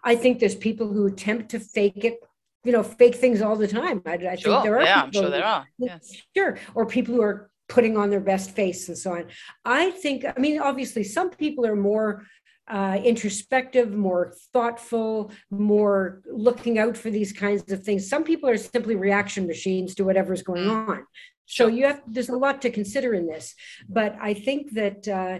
I 0.02 0.16
think 0.16 0.38
there's 0.38 0.54
people 0.54 0.92
who 0.92 1.06
attempt 1.06 1.50
to 1.50 1.61
fake 1.61 2.04
it 2.04 2.20
you 2.66 2.72
know, 2.72 2.82
fake 2.82 3.14
things 3.14 3.40
all 3.42 3.54
the 3.54 3.68
time. 3.68 4.02
I, 4.04 4.14
I 4.14 4.35
sure. 4.35 4.54
think 4.54 4.64
there 4.64 4.76
are. 4.76 4.82
Yeah, 4.82 5.02
I'm 5.02 5.12
sure 5.12 5.30
there 5.30 5.44
are. 5.44 5.68
Yes. 5.78 6.12
Sure. 6.37 6.59
Or 6.74 6.85
people 6.85 7.14
who 7.14 7.22
are 7.22 7.48
putting 7.68 7.96
on 7.96 8.11
their 8.11 8.20
best 8.20 8.50
face 8.50 8.88
and 8.88 8.98
so 8.98 9.12
on. 9.12 9.26
I 9.64 9.92
think, 9.92 10.24
I 10.24 10.38
mean, 10.38 10.61
obviously, 10.61 11.04
some 11.04 11.30
people 11.30 11.64
are 11.64 11.76
more 11.76 12.26
uh, 12.68 12.98
introspective, 13.04 13.92
more 13.92 14.35
thoughtful, 14.52 15.30
more 15.50 16.22
looking 16.26 16.80
out 16.80 16.96
for 16.96 17.09
these 17.11 17.32
kinds 17.32 17.70
of 17.70 17.85
things. 17.85 18.09
Some 18.09 18.24
people 18.24 18.48
are 18.50 18.56
simply 18.56 18.96
reaction 18.96 19.46
machines 19.46 19.94
to 19.94 20.04
whatever's 20.04 20.42
going 20.42 20.64
mm. 20.64 20.88
on. 20.88 21.06
So 21.46 21.68
you 21.68 21.87
have 21.87 22.02
there's 22.09 22.28
a 22.28 22.37
lot 22.37 22.61
to 22.62 22.70
consider 22.70 23.14
in 23.14 23.28
this, 23.28 23.54
but 23.88 24.16
I 24.20 24.35
think 24.35 24.72
that 24.72 25.06
uh, 25.06 25.38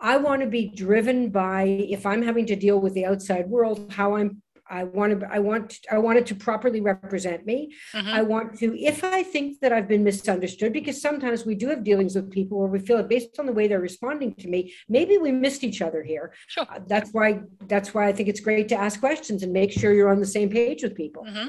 I 0.00 0.16
want 0.16 0.42
to 0.42 0.48
be 0.48 0.68
driven 0.68 1.30
by 1.30 1.62
if 1.62 2.06
I'm 2.06 2.22
having 2.22 2.46
to 2.46 2.56
deal 2.56 2.80
with 2.80 2.94
the 2.94 3.06
outside 3.06 3.48
world, 3.48 3.92
how 3.92 4.16
I'm 4.16 4.42
I 4.70 4.84
want 4.84 5.20
to 5.20 5.26
I 5.32 5.38
want 5.38 5.78
I 5.90 5.98
want 5.98 6.18
it 6.18 6.26
to 6.26 6.34
properly 6.34 6.80
represent 6.80 7.46
me. 7.46 7.74
Mm-hmm. 7.94 8.08
I 8.08 8.22
want 8.22 8.58
to 8.58 8.78
if 8.78 9.02
I 9.02 9.22
think 9.22 9.60
that 9.60 9.72
I've 9.72 9.88
been 9.88 10.04
misunderstood 10.04 10.72
because 10.72 11.00
sometimes 11.00 11.46
we 11.46 11.54
do 11.54 11.68
have 11.68 11.84
dealings 11.84 12.14
with 12.14 12.30
people 12.30 12.58
where 12.58 12.68
we 12.68 12.78
feel 12.78 12.98
it 12.98 13.08
based 13.08 13.38
on 13.38 13.46
the 13.46 13.52
way 13.52 13.66
they're 13.66 13.80
responding 13.80 14.34
to 14.34 14.48
me. 14.48 14.74
Maybe 14.88 15.16
we 15.18 15.32
missed 15.32 15.64
each 15.64 15.80
other 15.80 16.02
here. 16.02 16.34
Sure. 16.46 16.66
Uh, 16.68 16.80
that's 16.86 17.10
why 17.12 17.40
that's 17.66 17.94
why 17.94 18.08
I 18.08 18.12
think 18.12 18.28
it's 18.28 18.40
great 18.40 18.68
to 18.68 18.76
ask 18.76 19.00
questions 19.00 19.42
and 19.42 19.52
make 19.52 19.72
sure 19.72 19.92
you're 19.92 20.10
on 20.10 20.20
the 20.20 20.26
same 20.26 20.50
page 20.50 20.82
with 20.82 20.94
people. 20.94 21.24
Mm-hmm. 21.24 21.48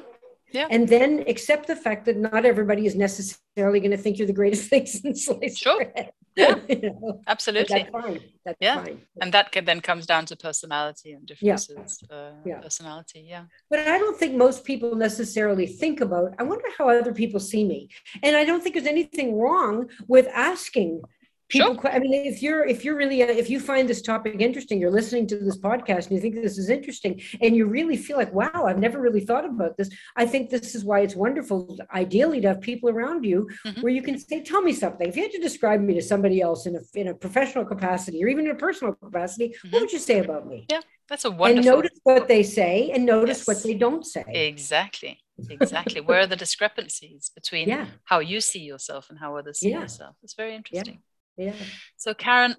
Yeah. 0.51 0.67
And 0.71 0.88
then 0.88 1.25
accept 1.27 1.67
the 1.67 1.75
fact 1.75 2.05
that 2.05 2.17
not 2.17 2.45
everybody 2.45 2.85
is 2.85 2.95
necessarily 2.95 3.79
going 3.79 3.91
to 3.91 3.97
think 3.97 4.17
you're 4.17 4.27
the 4.27 4.33
greatest 4.33 4.69
thing 4.69 4.85
since 4.85 5.25
sliced 5.25 5.59
sure. 5.59 5.85
bread. 5.85 6.12
Yeah, 6.39 6.56
you 6.69 6.82
know? 6.82 7.21
absolutely. 7.28 7.84
That's 7.84 7.91
fine. 7.91 8.19
That's 8.45 8.58
yeah. 8.62 8.84
fine. 8.84 9.02
And 9.21 9.34
that 9.34 9.56
then 9.65 9.82
comes 9.82 10.06
down 10.06 10.25
to 10.28 10.36
personality 10.36 11.12
and 11.12 11.25
differences. 11.25 12.04
Yeah. 12.10 12.15
Uh, 12.15 12.32
yeah. 12.45 12.60
Personality. 12.60 13.25
Yeah. 13.28 13.43
But 13.69 13.80
I 13.80 13.97
don't 13.97 14.17
think 14.17 14.36
most 14.36 14.63
people 14.63 14.95
necessarily 14.95 15.67
think 15.67 16.02
about, 16.02 16.34
I 16.39 16.43
wonder 16.43 16.65
how 16.78 16.89
other 16.89 17.13
people 17.13 17.39
see 17.39 17.63
me. 17.63 17.89
And 18.23 18.36
I 18.36 18.45
don't 18.45 18.62
think 18.62 18.75
there's 18.75 18.88
anything 18.88 19.38
wrong 19.38 19.89
with 20.08 20.28
asking 20.34 21.02
people 21.49 21.73
sure. 21.81 21.91
i 21.91 21.99
mean 21.99 22.13
if 22.13 22.41
you're 22.41 22.65
if 22.65 22.85
you're 22.85 22.95
really 22.95 23.21
if 23.21 23.49
you 23.49 23.59
find 23.59 23.89
this 23.89 24.01
topic 24.01 24.35
interesting 24.39 24.79
you're 24.79 24.91
listening 24.91 25.27
to 25.27 25.38
this 25.38 25.57
podcast 25.57 26.03
and 26.05 26.12
you 26.12 26.19
think 26.19 26.35
this 26.35 26.57
is 26.57 26.69
interesting 26.69 27.21
and 27.41 27.55
you 27.55 27.65
really 27.65 27.97
feel 27.97 28.17
like 28.17 28.31
wow 28.33 28.65
i've 28.67 28.79
never 28.79 29.01
really 29.01 29.19
thought 29.19 29.45
about 29.45 29.75
this 29.75 29.89
i 30.15 30.25
think 30.25 30.49
this 30.49 30.75
is 30.75 30.85
why 30.85 30.99
it's 30.99 31.15
wonderful 31.15 31.77
ideally 31.93 32.39
to 32.39 32.47
have 32.47 32.62
people 32.62 32.89
around 32.89 33.25
you 33.25 33.49
mm-hmm. 33.65 33.81
where 33.81 33.91
you 33.91 34.01
can 34.01 34.17
say 34.17 34.41
tell 34.41 34.62
me 34.62 34.71
something 34.71 35.07
if 35.07 35.15
you 35.15 35.23
had 35.23 35.31
to 35.31 35.39
describe 35.39 35.81
me 35.81 35.93
to 35.93 36.01
somebody 36.01 36.41
else 36.41 36.65
in 36.65 36.75
a, 36.75 36.81
in 36.93 37.07
a 37.07 37.13
professional 37.13 37.65
capacity 37.65 38.23
or 38.23 38.27
even 38.27 38.45
in 38.45 38.51
a 38.51 38.55
personal 38.55 38.93
capacity 38.93 39.49
mm-hmm. 39.49 39.71
what 39.71 39.81
would 39.81 39.91
you 39.91 39.99
say 39.99 40.19
about 40.19 40.47
me 40.47 40.65
yeah 40.69 40.81
that's 41.07 41.25
a 41.25 41.31
wonderful 41.31 41.57
and 41.57 41.65
notice 41.65 41.99
what 42.03 42.27
they 42.27 42.43
say 42.43 42.91
and 42.91 43.05
notice 43.05 43.39
yes. 43.39 43.47
what 43.47 43.63
they 43.63 43.73
don't 43.73 44.05
say 44.05 44.23
exactly 44.27 45.19
exactly 45.49 46.01
where 46.01 46.19
are 46.19 46.27
the 46.27 46.35
discrepancies 46.35 47.31
between 47.33 47.67
yeah. 47.67 47.88
how 48.03 48.19
you 48.19 48.41
see 48.41 48.59
yourself 48.59 49.09
and 49.09 49.17
how 49.17 49.35
others 49.35 49.59
see 49.59 49.71
yeah. 49.71 49.81
yourself 49.81 50.15
it's 50.21 50.35
very 50.35 50.53
interesting 50.53 50.95
yeah. 50.95 51.08
Yeah. 51.39 51.54
So, 51.95 52.13
Karen, 52.13 52.56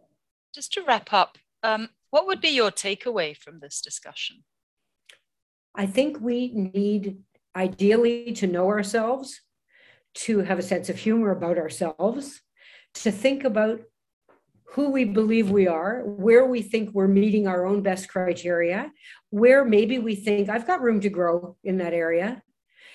just 0.54 0.72
to 0.72 0.82
wrap 0.82 1.12
up, 1.12 1.36
um, 1.62 1.90
what 2.08 2.26
would 2.26 2.40
be 2.40 2.48
your 2.48 2.70
takeaway 2.70 3.36
from 3.36 3.60
this 3.60 3.82
discussion? 3.82 4.42
I 5.74 5.84
think 5.84 6.18
we 6.18 6.50
need 6.54 7.18
ideally 7.54 8.32
to 8.32 8.46
know 8.46 8.68
ourselves, 8.68 9.42
to 10.14 10.38
have 10.38 10.58
a 10.58 10.62
sense 10.62 10.88
of 10.88 10.98
humor 10.98 11.30
about 11.30 11.58
ourselves, 11.58 12.40
to 12.94 13.12
think 13.12 13.44
about 13.44 13.82
who 14.72 14.90
we 14.90 15.04
believe 15.04 15.50
we 15.50 15.68
are, 15.68 16.02
where 16.06 16.46
we 16.46 16.62
think 16.62 16.90
we're 16.94 17.06
meeting 17.06 17.46
our 17.46 17.66
own 17.66 17.82
best 17.82 18.08
criteria, 18.08 18.90
where 19.28 19.62
maybe 19.62 19.98
we 19.98 20.14
think 20.14 20.48
I've 20.48 20.66
got 20.66 20.80
room 20.80 21.00
to 21.00 21.10
grow 21.10 21.56
in 21.62 21.76
that 21.78 21.92
area, 21.92 22.42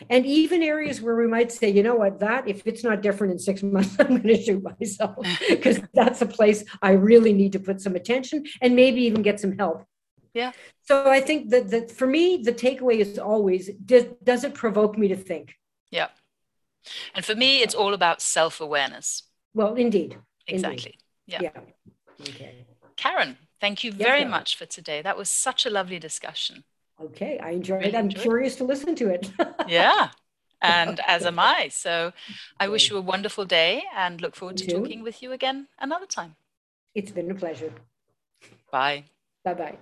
and 0.10 0.26
even 0.26 0.62
areas 0.62 1.02
where 1.02 1.16
we 1.16 1.28
might 1.28 1.52
say, 1.52 1.70
you 1.70 1.84
know 1.84 1.96
what, 1.96 2.20
that 2.20 2.48
if 2.48 2.66
it's 2.66 2.84
not 2.84 3.02
different 3.02 3.34
in 3.34 3.40
six 3.40 3.64
months, 3.76 3.96
I'm 4.00 4.08
going 4.08 4.24
to 4.24 4.42
shoot 4.42 4.64
myself 4.64 5.26
because 5.50 5.80
that's 5.94 6.22
a 6.22 6.26
place 6.26 6.64
I 6.82 6.92
really 6.92 7.34
need 7.34 7.54
to 7.54 7.60
put 7.60 7.82
some 7.82 7.96
attention 7.96 8.46
and 8.62 8.76
maybe 8.76 9.02
even 9.02 9.22
get 9.22 9.40
some 9.40 9.58
help. 9.58 9.86
Yeah. 10.34 10.52
So 10.84 11.10
I 11.10 11.22
think 11.22 11.50
that, 11.52 11.70
that 11.70 11.92
for 11.92 12.06
me, 12.06 12.38
the 12.44 12.52
takeaway 12.54 13.00
is 13.00 13.18
always 13.18 13.70
does, 13.86 14.06
does 14.24 14.44
it 14.44 14.54
provoke 14.54 14.98
me 14.98 15.08
to 15.08 15.16
think? 15.16 15.56
Yeah. 15.92 16.10
And 17.16 17.24
for 17.24 17.36
me, 17.36 17.62
it's 17.62 17.74
all 17.74 17.94
about 17.94 18.22
self 18.22 18.60
awareness. 18.60 19.24
Well, 19.54 19.76
indeed. 19.76 20.18
Exactly. 20.48 20.98
Indeed. 21.28 21.44
Yeah. 21.44 21.52
yeah. 21.56 21.62
Okay. 22.22 22.66
Karen, 22.98 23.38
thank 23.62 23.84
you 23.84 23.92
very 23.92 24.26
much 24.26 24.58
for 24.58 24.66
today. 24.66 25.02
That 25.02 25.18
was 25.18 25.30
such 25.30 25.66
a 25.66 25.70
lovely 25.70 26.00
discussion. 26.00 26.64
Okay, 27.02 27.38
I 27.40 27.52
enjoyed 27.52 27.80
really 27.80 27.90
it. 27.90 27.96
I'm 27.96 28.06
enjoyed 28.06 28.24
curious 28.24 28.56
it. 28.56 28.58
to 28.60 28.64
listen 28.64 28.96
to 28.96 29.10
it. 29.10 29.30
yeah, 29.68 30.10
and 30.62 31.00
as 31.06 31.26
am 31.26 31.40
I. 31.40 31.70
So 31.72 32.14
I 32.60 32.68
wish 32.70 32.90
you 32.90 32.98
a 32.98 33.02
wonderful 33.02 33.46
day 33.46 33.84
and 33.96 34.22
look 34.22 34.36
forward 34.36 34.58
to 34.58 34.68
talking 34.68 35.04
with 35.04 35.22
you 35.22 35.32
again 35.32 35.68
another 35.80 36.06
time. 36.06 36.36
It's 36.94 37.12
been 37.12 37.30
a 37.32 37.36
pleasure. 37.36 37.74
Bye. 38.72 39.06
Bye 39.44 39.54
bye. 39.54 39.78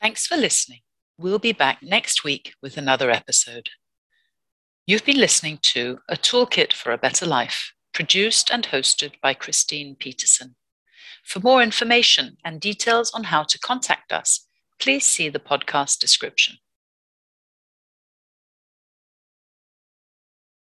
Thanks 0.00 0.26
for 0.26 0.36
listening. 0.36 0.80
We'll 1.18 1.38
be 1.38 1.52
back 1.52 1.78
next 1.82 2.24
week 2.24 2.52
with 2.60 2.76
another 2.76 3.10
episode. 3.10 3.70
You've 4.86 5.06
been 5.06 5.18
listening 5.18 5.58
to 5.62 6.00
A 6.10 6.14
Toolkit 6.14 6.74
for 6.74 6.92
a 6.92 6.98
Better 6.98 7.24
Life, 7.24 7.72
produced 7.94 8.50
and 8.50 8.66
hosted 8.66 9.12
by 9.22 9.32
Christine 9.32 9.96
Petersen. 9.98 10.56
For 11.24 11.40
more 11.40 11.62
information 11.62 12.36
and 12.44 12.60
details 12.60 13.12
on 13.12 13.24
how 13.24 13.44
to 13.44 13.58
contact 13.58 14.12
us, 14.12 14.46
please 14.78 15.06
see 15.06 15.30
the 15.30 15.38
podcast 15.38 16.00
description. 16.00 16.58